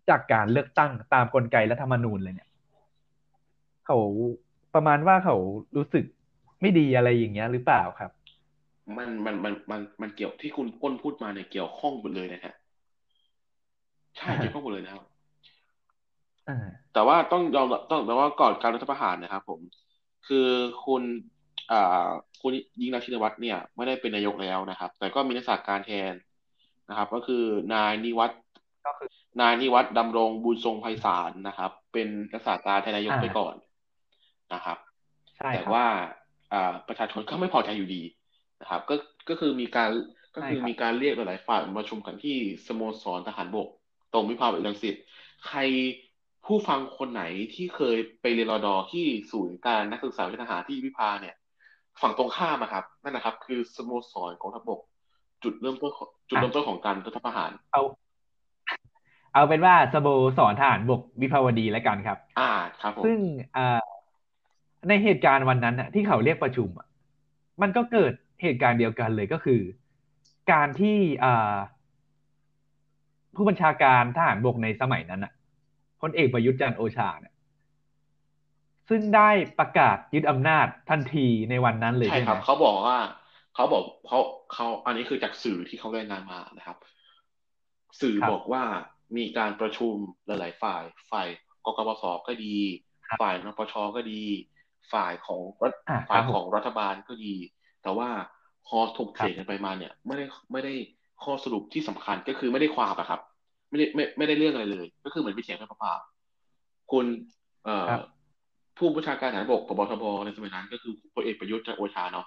[0.09, 2.49] จากการเลือกตั้งตามกลไกรัฐธรรมนูญเลยเนี่ย
[3.87, 3.99] เขา
[4.75, 5.37] ประมาณว่าเขา
[5.77, 6.05] รู้สึก
[6.61, 8.11] ไม่ดีอะไรอย่างเงี้ยหรือเปล่าครับ
[8.97, 12.55] มันมันมันมันมันเกี่ยวที่คุณอ้นพูดมาเนี่ยเกี่ยวข้องหมดเลยนะฮะ
[14.17, 15.03] ใช่อ่าเกี่ยวข้องหมดเลยนะครับ
[16.49, 16.55] อ่า
[16.93, 19.61] แต่ว่าต้องยอมต้องแต่ว่าก่อนการรัฐประหารนะครับ ผม
[20.27, 20.49] คือ
[20.85, 21.03] คุณ
[21.71, 22.09] อ่า
[22.41, 22.51] คุณ
[22.81, 26.15] ยิ่งรักษณ์ชินวัตรเนี่ย ไม่ได้เป็นนายกแล้วนะครับ แต่ก็มีนักศึกษาการแทน
[26.89, 27.45] นะครับ ก็คือ
[27.75, 28.41] นายนิวัฒน์
[28.85, 29.09] ก็คือ
[29.41, 33.55] นายนิวัฒน์ดำรงบุญทรงไพศาลนะครับ เป็นรักษาการแทนนายกอ่าไปก่อน
[34.55, 34.79] นะครับ
[35.37, 35.87] ใช่แต่ครับว่า
[36.53, 38.03] อ่าประชาชนก็ไม่พอใจอยู่ดี
[38.61, 38.95] นะครับ ก็
[39.29, 39.91] ก็คือมีการ
[40.35, 42.37] ก็คือใช่ครับมีการเรียกหลายๆฝ่ายมาประชุมกันที่
[42.67, 43.69] สโมสรทหารบก
[44.15, 44.95] ตรงวิภาวดีรังสิต
[45.47, 45.59] ใคร
[46.47, 47.23] ผู้ฟังคนไหน
[47.55, 51.35] ที่เคยไปเรียนรอดอที่ศูนย์การนักศึกษาวิทยาทหารที่วิภาเนี่ย
[52.03, 54.81] ฝั่งตรงข้ามอะครับ นั่นนะครับ คือสโมสรกองทัพบก
[55.43, 57.83] จุดเริ่มต้นของจุดเริ่มต้นของการรัฐประหารเอา
[59.35, 60.09] เอาเป็นว่าสโบ
[60.39, 62.51] สอนทหารบกวิภาวดีแล้วกันครับ อ่า
[62.81, 63.19] ครับผมซึ่ง
[63.57, 63.83] อ่า
[64.89, 66.87] ในเหตุการณ์วันนั้นน่ะที่เขาเรียกประชุมอะ
[67.63, 68.13] มันก็เกิด
[68.43, 69.61] เหตุการณ์เดียวกันเลยก็คือ
[70.53, 71.55] การที่อ่า
[73.37, 75.33] ผู้บัญชาการทหารบกในสมัยนั้นน่ะ
[76.01, 77.33] พลเอกประยุทธ์จันทร์โอชาเนี่ย
[78.89, 82.99] ซึ่งได้ประกาศยึดอำนาจทันทีในวันนั้นเลยใช่ใช่ไหคมรับ เขาบอกว่า
[83.55, 84.19] เขาบอกเขา
[84.53, 86.77] เขาอันนี้คือจากสื่อที่เขารายงานมานะครับ
[88.01, 88.63] สื่อครับบอกว่า
[89.17, 89.95] มีการประชุม
[90.27, 91.29] หลาย ๆ ฝ่าย ฝ่าย
[91.67, 92.57] กกปสก็ดี
[93.09, 94.23] ครับฝ่ายนปชก็ดี
[94.93, 97.35] ฝ่ายของรัฐอ่าฝ่ายครับผมของรัฐบาลก็ดี
[97.83, 98.09] แต่ว่า
[98.67, 100.75] พอถกครับเถียงกันไปมาเนี่ย ไม่ได้ไม่ได้
[101.23, 103.21] ข้อสรุปที่สำคัญก็คือไม่ได้ความอะครับ
[103.71, 107.07] ไม่ได้ไม่ไม่ได้เรื่องอะไรเลย ก็คือเหมือนไปเถียงกันเปล่าๆคุณ
[107.65, 108.03] เอ่อครับ
[108.79, 112.27] ผู้บัญชาการทหารบกพบทบในสมัยนั้น ก็คือพลเอกประยุทธ์จันทร์โอชาเนาะ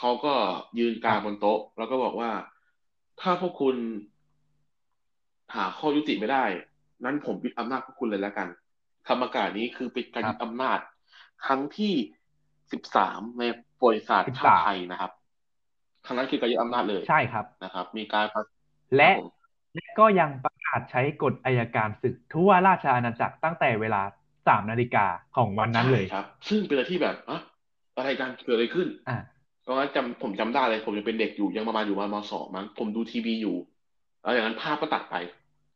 [0.00, 0.34] เขาก็
[0.78, 2.30] ยืนกลางบนโต๊ะ แล้วก็บอกว่า
[3.20, 3.76] ถ้าพวกคุณ
[5.54, 6.44] หาข้อยุติไม่ได้
[7.04, 8.48] นั้นผมยึดอำนาจพวกคุณเลยแล้วกัน
[9.06, 10.78] คำประกาศนี้คือเป็นการครัยึบดอำนาจ
[11.46, 11.94] ครั้งที่
[12.72, 13.44] สิบสามใน
[13.78, 15.12] ประวัติศาสตร์ชาติ13ไทยนะครับ
[16.04, 18.42] ครั้งนั้นคือการยึดอำนาจเลยใช่ครับนะครับ มีการประ
[18.96, 19.26] และครับผม
[19.74, 24.02] และก็ยังประกาศใช้กฎอายการศึกทั่วราชอาณาจักรตั้งแต่เวลา
[24.46, 27.38] สามนาฬิกาของวันนั้นเลยใช่ครับ ซึ่งเป็นอะไรที่แบบอะ
[27.96, 33.56] อะไรกันเกิดอะไรขึ้นอ่าตอนนั้นจำผมจำได้เลย ผมยังเป็นเด็กอยู่ยังประมาณอยู่ประมาณมสองมั้งผมดูทีวีอยู่
[34.22, 35.14] แล้วอย่างนั้นภาพก็ตัดไป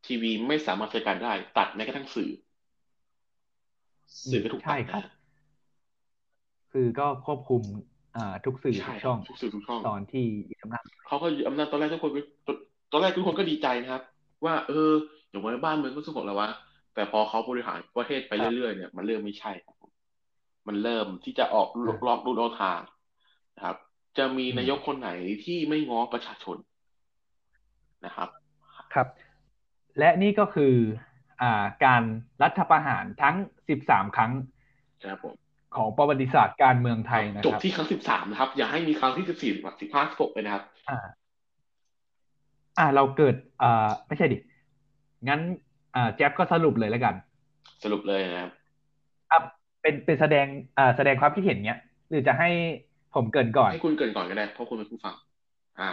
[0.07, 2.31] ทีวีไม่สามารถใช้การได้ ตัดแม้กระทั่งสื่อ
[4.29, 5.03] สื่อก็ถูกตัใช่ดครับนะ
[6.73, 7.98] คือก็ควบคุมอ่า
[8.45, 12.53] ทุกสื่อใช่ทุกคช่รัอบงทุกสื่อทุกช่องตอนที่ยึดอำนาจเขาก็ยึดอำนาจตอนแรกทุกคนก็
[12.93, 14.03] ตอนแรกทุกคนก็ดีใจนะครับ
[14.45, 14.93] ว่า เออ
[15.29, 16.49] อย่างว่าบ้านเมืองก็สงบแล้ววะ
[16.95, 19.91] แต่พอเขาบริหารประเทศไปครับเรื่อยๆเนี่ยมันเริ่มไม่ใช่ครับผม
[20.69, 22.81] มันเริ่มที่จะออกอ่าลอกลูกเอาทาง
[23.57, 23.77] นะครับ
[24.19, 25.11] จะมีอืมนายกคนไหน
[25.45, 26.57] ที่ไม่ง้อประชาชน
[28.07, 28.29] นะครับ
[28.95, 29.09] ครับ
[29.99, 30.75] และนี่ก็คือ
[31.43, 32.03] อ่าการ
[32.43, 33.37] รัฐประหารทั้ง
[33.69, 34.33] สิบสามครั้ง
[35.05, 35.37] ครับผม
[35.77, 39.51] ของประวัติศาสตร์การเมืองไทยนะจคบรับที่ครั้งสิบสามนะครับ อย่าให้มีครั้งที่สิบสี่
[39.81, 40.99] สิบห้าสิบหกเลยนะครับ อ่า
[42.79, 44.39] อ่า เราเกิดอ่าไม่ใช่ดิ
[45.29, 45.41] งั้น
[45.95, 47.15] อ่า แจ๊บก็สรุปเลยแล้วกัน
[47.85, 48.53] สรุปเลยนะครับ
[49.31, 49.39] อะ
[49.83, 50.47] เป็นเป็นแสดง
[50.79, 52.49] อ่าแสดงความคิดเห็นเนี้ย หรือจะให้
[53.15, 55.15] ผมเกรินก่อนให้คุณเกรินก่อนก็ได้เพราะคุณเป็นผู้ฟัง
[55.81, 55.91] อ่า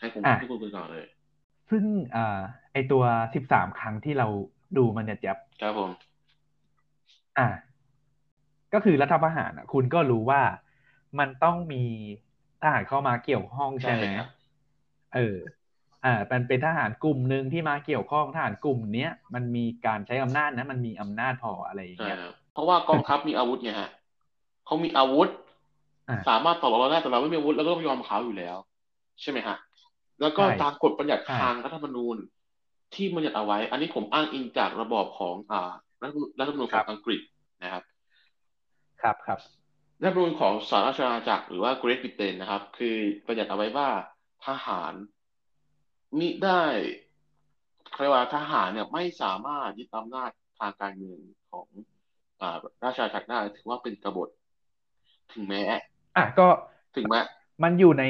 [0.00, 1.06] ให้ผมอะให้คุณคุยก่อนเลย
[1.70, 1.84] ซึ่ง
[2.16, 2.40] อ่า
[2.72, 3.02] ไอตัว
[3.34, 4.26] สิบสามครั้งที่เรา
[4.78, 5.90] ดูมันเนี่ยแจ๊บครับผม
[7.38, 7.46] อ่า
[8.76, 10.42] ก็คือรัฐประหารอะคุณก็รู้ว่า
[11.18, 11.84] มันต้องมี
[12.62, 14.28] ทหารเข้ามาเกี่ยวข้องใช่ไหมครับ
[15.14, 15.36] เออ
[16.04, 23.90] อ่ามันเป็นทหารกลุ่มหนึ่งที่มาเกี่ยวข้องทหารกลุ่มเนี้ยมันมีการใช้อำนาจนะมันมีอำนาจพออะไรอย่างใช่เงี้ยครับเพราะว่ากองทัพมีอาวุธไงฮะ
[24.66, 25.28] เขามีอาวุธ
[26.08, 28.56] อ่าสามารถต่อรองเราได้แต่เราไม่มีอาวุธเราก็ต้องยอมเขาอยู่แล้ว
[29.20, 29.56] ใช่ไหมฮะ
[30.20, 32.16] แล้วก็ใช่ตามกฎบัญญัติใช่ทางรัฐธรรมนูญ
[32.94, 35.72] ที่บัญญัติเอาไว้ อันนี้ผมอ้างอิงจากระบอบของอ่า
[36.02, 37.20] รัฐธรรมนูญรัฐธรรมนูญของอังกฤษ
[37.62, 37.82] นะครับ
[39.02, 39.38] ครับครับ
[40.02, 43.88] รัฐธรรมนูญของสหราชอาณาจักรหรือว่า Great Britain นะครับ คือบัญญัติเอาไว้ว่า
[44.46, 44.94] ทหาร
[46.18, 46.62] มิได้
[47.98, 50.30] เรียกว่าทหารเนี่ยไม่สามารถยึดอำนาจ
[50.60, 51.20] ทางการเมือง
[51.50, 51.66] ของ
[52.40, 54.28] อ่าราชอาณาจักรได้ถือว่าเป็นกบฏ
[55.32, 56.46] ถึงแม้อะก็
[56.96, 57.20] ถึงแม้
[57.62, 58.04] มันอยู่ใน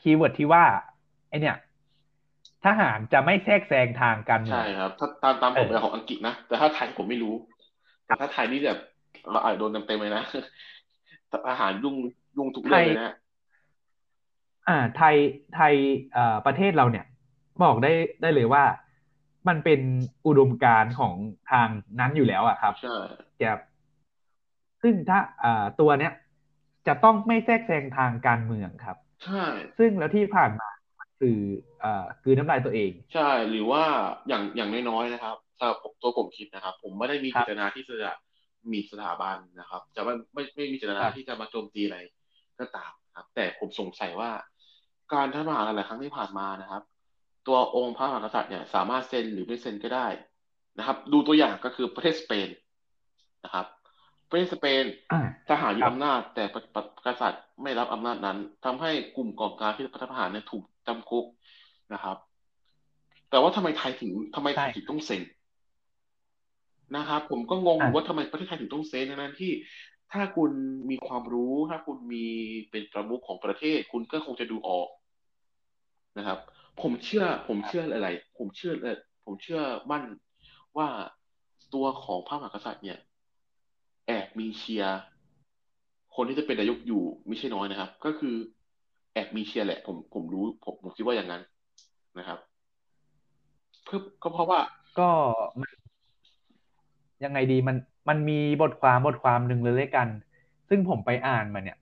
[0.00, 0.64] keyword ที่ว่า
[1.28, 1.56] ไอเนี่ย
[2.64, 7.34] ทหารจะไม่แทรกแซงทางการเมืองใช่ครับ ถ้าตามตามกฎหเอมาอของอังกฤษนะ แต่ถ้าไทยผมไม่รู้
[8.06, 8.78] แต่ถ้าไทยนี่แบบ
[9.30, 10.24] เราอาจโดนเต็มๆเลยนะ
[11.32, 11.96] ทหารยุ่ง
[12.36, 13.14] ยุ่งทุกเรื่องเลยนะ
[14.68, 15.16] อ่า ไทย
[15.54, 15.74] ไทย
[16.12, 17.04] เอ่อประเทศเราเนี่ย
[17.62, 17.92] บอกได้
[18.22, 18.64] ได้เลยว่า
[19.48, 19.80] มันเป็น
[20.26, 21.14] อุดมการณ์ของ
[21.50, 21.68] ทาง
[22.00, 22.96] นั้นอยู่แล้วอะครับใช่
[23.42, 23.52] จะ
[24.82, 26.12] ซึ่งถ้าอ่าตัวเนี้ย
[26.86, 29.44] จะต้องไม่แทรกแซงทางการเมืองครับ ใช่
[29.78, 30.68] ซึ่งแล้วที่ผ่านมา
[31.20, 31.38] คือ
[31.84, 33.84] อ่าคือน้ำลายตัวเอง ใช่ หรือว่า
[34.28, 38.29] อย่างอย่างน้อยๆนะครับสำหรับผมตัวผมคิดนะครับ ผมไม่ได้มีครัเจบตนาที่จะห
[38.72, 41.98] มีสถาบันนะครับ จะไม่ไม่ไม่มีเจตนาครับที่จะมาโจมตีอะไร
[42.58, 44.30] ก็ตามครับ แต่ผมสงสัยว่า
[45.14, 46.82] การทหารหลายๆครั้งที่ผ่านมานะครับ
[47.46, 50.06] ตัวองค์พระมหากษัตริย์เนี่ยสามารถเซ็นหรือไม่เซ็นก็ได้
[50.78, 52.48] นะครับ ดูตัวอย่างก็คือประเทศสเปน
[53.44, 53.66] นะครับ
[54.30, 61.24] ประเทศสเปนอ่าทหารยึคดรับอำนาจ แต่ประประกษัตริย์ไม่รับอำนาจนั้นทำให้กลุ่มก่อการที่รัฐประหารเนี่ยถูกจำคุก
[61.94, 62.16] นะครับ
[63.30, 65.22] แต่ว่าทำไมไทยถึงทำไมไทใช่ยถึงต้องเซ็น
[66.96, 69.52] นะครับ ผมก็งงอยู่อะว่าทำไมประเทศไทยถึงต้องเซ็นทั้งนั้นที่
[70.12, 70.50] ถ้าคุณ
[70.90, 72.26] มีความรู้ถ้าคุณมี
[72.70, 74.88] เป็นประมุขของประเทศ คุณก็คงจะดูออก
[76.18, 76.38] นะครับ
[76.82, 79.60] ผมเชื่อ ผมเชื่ออะไร ผมเชื่อเลยผมเชื่อ
[79.90, 80.04] มั่น
[80.76, 80.88] ว่า
[81.74, 82.98] ตัวของพระมหากษัตริย์เนี่ย
[84.06, 84.98] แอบมีเชียร์
[86.14, 88.34] คนที่จะเป็นนายกอยู่ไม่ใช่น้อยนะครับ ก็คือ
[89.12, 91.42] แอบมีเชียร์แหละ ผมผมรู้ ผมผมคิดว่าอย่างนั้น
[92.18, 92.38] นะครับ
[93.84, 94.60] เพื่อก็เพราะว่า
[95.00, 95.08] ก็
[95.60, 95.70] มัน
[97.24, 97.76] ยังไงดีมัน
[98.08, 100.08] มันมีบทความบทความหนึ่งเลยด้วยกัน
[100.68, 101.78] ซึ่งผมไปอ่านมาเนี่ย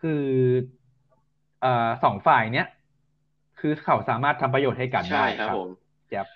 [0.00, 0.22] คือ
[1.60, 2.66] เอ่อสองฝ่ายเนี้ย
[3.60, 5.68] คือเขาสามารถทำประโยชน์ให้กันใช่ได้ครับครับผม
[6.10, 6.26] แจ๊บ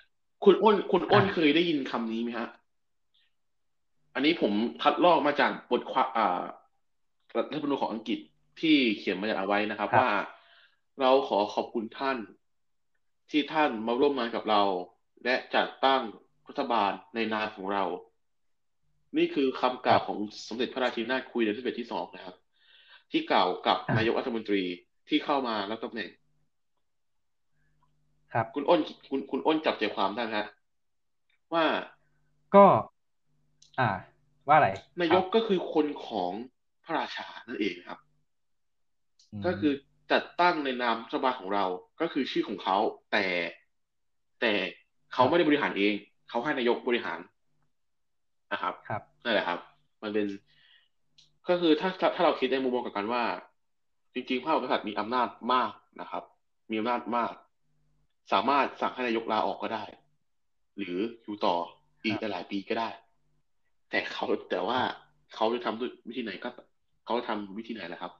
[0.43, 2.47] คุณอ้นคุณอ้นอะเคยได้ยินคำนี้ไหมฮะ
[4.13, 6.41] อันนี้ผมคัดลอกมาจากบทความอ่า
[7.37, 8.19] รัฐธรรมนูญของอังกฤษ
[8.59, 10.09] ที่เขียนมาเอาไว้นะครับครับ ว่า
[11.01, 12.17] เราขอขอบคุณท่าน
[13.31, 14.61] ที่ท่านมาร่วมงานกับเรา
[15.23, 16.01] และจัดตั้ง
[16.47, 17.83] รัฐบาลในนามของเรา
[19.17, 22.35] นี่คือคำกล่าวของสมเด็จพระราชินีนาถควีนอลิซาเบธที่สองนะครับ
[23.11, 24.63] ที่กล่าวกับอะนายกรัฐมนตรี
[25.09, 26.09] ที่เข้ามารับตำแหน่ง
[28.33, 28.79] ครับ คุณอ้น
[29.09, 30.47] คุณคุณอ้นจับใจความได้ไหมฮะ
[31.53, 31.65] ว่า
[32.55, 32.65] ก็
[33.79, 33.89] อ่า
[34.47, 34.69] ว่าอะไร
[35.01, 36.31] นายกก็คือคนของ
[36.83, 37.99] พระราชานั่นเองครับ
[39.39, 39.73] มก็คือ
[40.11, 41.65] จัดตั้งในนามรัฐบาลของเรา
[42.01, 42.77] ก็คือชื่อของเขา
[43.11, 43.25] แต่
[44.41, 44.53] แต่
[45.13, 45.93] เขาไม่ได้บริหารเอง
[46.29, 47.19] เขาให้นายกบริหาร
[48.51, 49.59] นะครับครับนั่นแหละครับ
[50.01, 50.27] มันเป็น
[51.49, 53.23] ก็คือถ้าถ้าถ้าเราคิดในมุมมองกลับกันว่า
[54.13, 55.71] จริงๆพระมหากษัตริย์มีอำนาจมาก
[56.01, 56.23] นะครับ
[56.71, 57.33] มีอำนาจมาก
[58.31, 59.83] สามารถสั่งให้นายกลาออกก็ได้
[60.77, 61.55] หรืออยู่ต่อ
[62.03, 62.89] อีกครับหลายปีก็ได้
[63.89, 64.79] แต่เขาแต่ว่า
[65.35, 66.49] เขาจะทำด้วยวิธีไหนก็
[67.05, 68.11] เขาจะทำวิธีไหนแหละครับ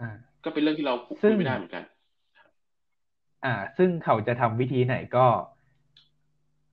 [0.00, 1.84] อ่าก็เป็นเรื่องที่เราซึ่พูดงไม่ได้เหมือนกัน
[3.44, 5.26] อ่า ซึ่งเขาจะทำวิธีไหนก็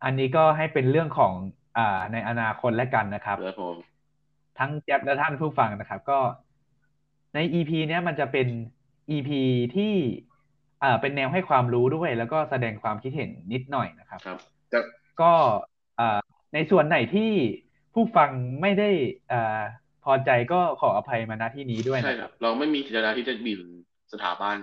[0.03, 1.33] อันนี้ก็ให้เป็นเรื่องของ
[1.77, 3.77] อ่า ในอนาคตและกันนะครับครับผม
[4.59, 6.19] ทั้งแจ๊บและท่านผู้ฟังนะครับ ก็
[7.35, 8.47] ใน EP เนี้ยมันจะเป็น
[9.15, 9.29] EP
[9.75, 9.93] ที่
[10.83, 14.37] อ่าเป็นแนวให้ความรู้ด้วย แล้วก็แสดงความคิดเห็นนิดหน่อยนะครับ ครับ
[14.69, 14.79] แต่
[15.21, 15.33] ก็
[15.99, 16.19] อ่า
[16.53, 17.31] ในส่วนไหนที่
[17.93, 18.29] ผู้ฟัง
[18.61, 18.89] ไม่ได้
[19.31, 19.61] อ่า
[20.03, 23.61] พอใจก็ขออภัยมาณที่นี้ด้วยใช่นะคครัรับ บ เราไม่มีเจตนาที่จะหมิ่น
[24.13, 24.57] สถาบัน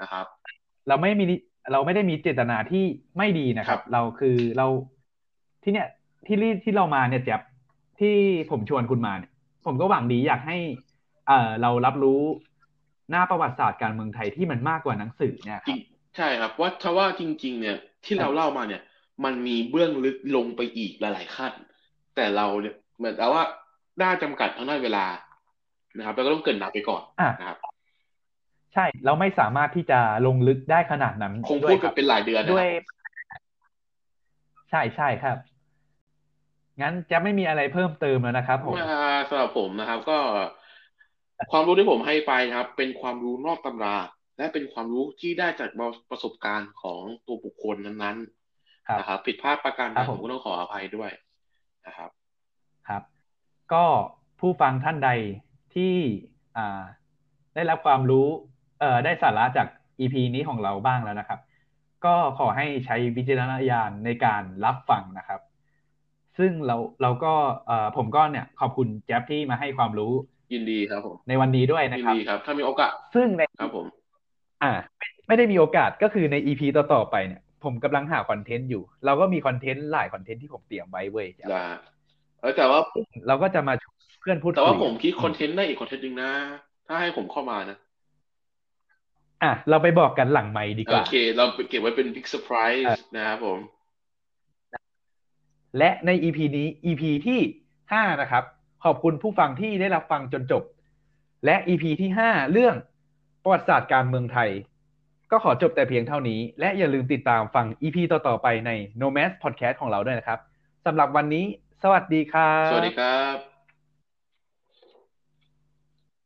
[0.00, 0.26] นะครับ
[0.88, 1.36] เราไม่มีนิ
[1.72, 2.84] เราไม่ได้มีเจตนาที่
[3.18, 4.66] ไม่ดีนะครัครับบเราคือเรา
[5.62, 5.88] ที่เนี่ย
[6.26, 7.40] ที่รีที่เรามาเนี่ยแจ๊บ
[8.00, 8.14] ที่
[8.50, 9.32] ผมชวนคุณมาเนี่ย
[9.66, 10.56] ผมก็หวังดีอยากให้
[11.26, 12.20] เอ่อเรารับรู้
[13.10, 15.78] หน้าประวัติศาสตร์การเมืองไทยที่มันมากกว่าหนังสือเนี่ยคจริรังบ
[16.16, 18.82] ใช่ครับว่าถ้าว่าจริง ๆ เนี่ยที่เราเล่ามาเนี่ย
[19.24, 21.52] มันมีเบื้องลึกลงไปอีกหลายๆขั้น
[22.14, 23.42] แต่เราเนี่ยเหมือนกับว่า
[24.00, 25.04] ได้จำกัดทางด้านเวลา
[25.96, 27.58] นะครับเราก็ต้องเกรินนำไปก่อนอะนะครับ
[28.74, 32.70] ใช่เราไม่สามารถที่จะลงลึกได้ขนาดนั้น คงด้วพูยดครับเป็นหลายเดือนนะด้วยครับ
[34.70, 35.36] ใช่ใช่ครับ
[36.80, 40.18] งั้นจะไม่มีอะไรเพิ่มเติมแล้วนะครับผม มาสำหรับผมนะครับ ก็
[41.52, 43.96] ความรู้ที่ผมให้ไปนะครับ เป็นความรู้นอกตำรา
[44.38, 45.70] และเป็นความรู้ที่ได้จาก
[46.10, 48.16] ประสบการณ์ของตัวบุคคลนั้น
[48.88, 51.10] ครับๆนะครับผิดพลาดประการใดครับผผมมก็ต้องขออภัยด้วย
[51.86, 52.10] นะครับ
[52.88, 53.02] ครับ
[53.72, 53.84] ก็
[54.40, 55.10] ผู้ฟังท่านใด
[55.74, 55.94] ที่
[56.56, 56.82] อ่า
[57.54, 58.26] ได้รับความรู้
[58.80, 59.68] เอ่อได้สาระจาก
[60.00, 61.40] EP นี้ของเราบ้างแล้วนะครับ
[62.04, 65.40] ก็ขอให้ใช้วิจารณญาณในการรับฟังนะครับ
[66.38, 67.32] ซึ่งเราเราก็
[67.66, 70.12] เอ่อผมก็เนี่ยขอบคุณแจ๊บที่มาให้ความรู้
[70.52, 73.86] ยินดีครับผมในวันนี้ด้วยนะยินครับดีครับ ถ้ามีโอกาส ซึ่งในครับผม
[74.62, 81.64] อ่า ไม่ไม่ได้มีโอกาสก็คือใน EP ต่อๆไปเนี่ย ผมกำลังหา content อยู่ เราก็มี content หลาย content ที่ผมเตรียมไว้เว้ยแจ๊บได้
[82.40, 82.80] เออแต่ว่า
[83.28, 86.30] เราก็จะมาชวนเพื่อนพูดแต่ว่าคุยผมคิด contentได้อีก content หนึ่งนะ
[86.86, 87.76] ถ้าให้ผมเข้ามานะ
[89.42, 92.84] อะเราไปบอกกันหลังไมค์ดีกว่าโอเค เราเก็บไว้เป็น big surprise
[93.16, 93.58] นะครับผม
[95.78, 97.40] และใน EP นี้ EP ที่
[97.80, 98.44] 5 นะครับ
[98.84, 100.62] ขอบคุณผู้ฟังที่ได้รับฟังจนจบ
[101.44, 102.74] และ EP ที่ 5 เรื่อง
[103.42, 104.50] ประวัติศาสตร์การเมืองไทย
[105.30, 110.38] ก็ขอจบแต่เพียงเท่านี้ และอย่าลืมติดตามฟัง EP ต่อ ๆ ไปใน Nomads Podcast ของเราด้วยนะครับ
[110.86, 111.44] สำหรับวันนี้
[111.82, 113.55] สวัสดีครับ สวัสดีครับ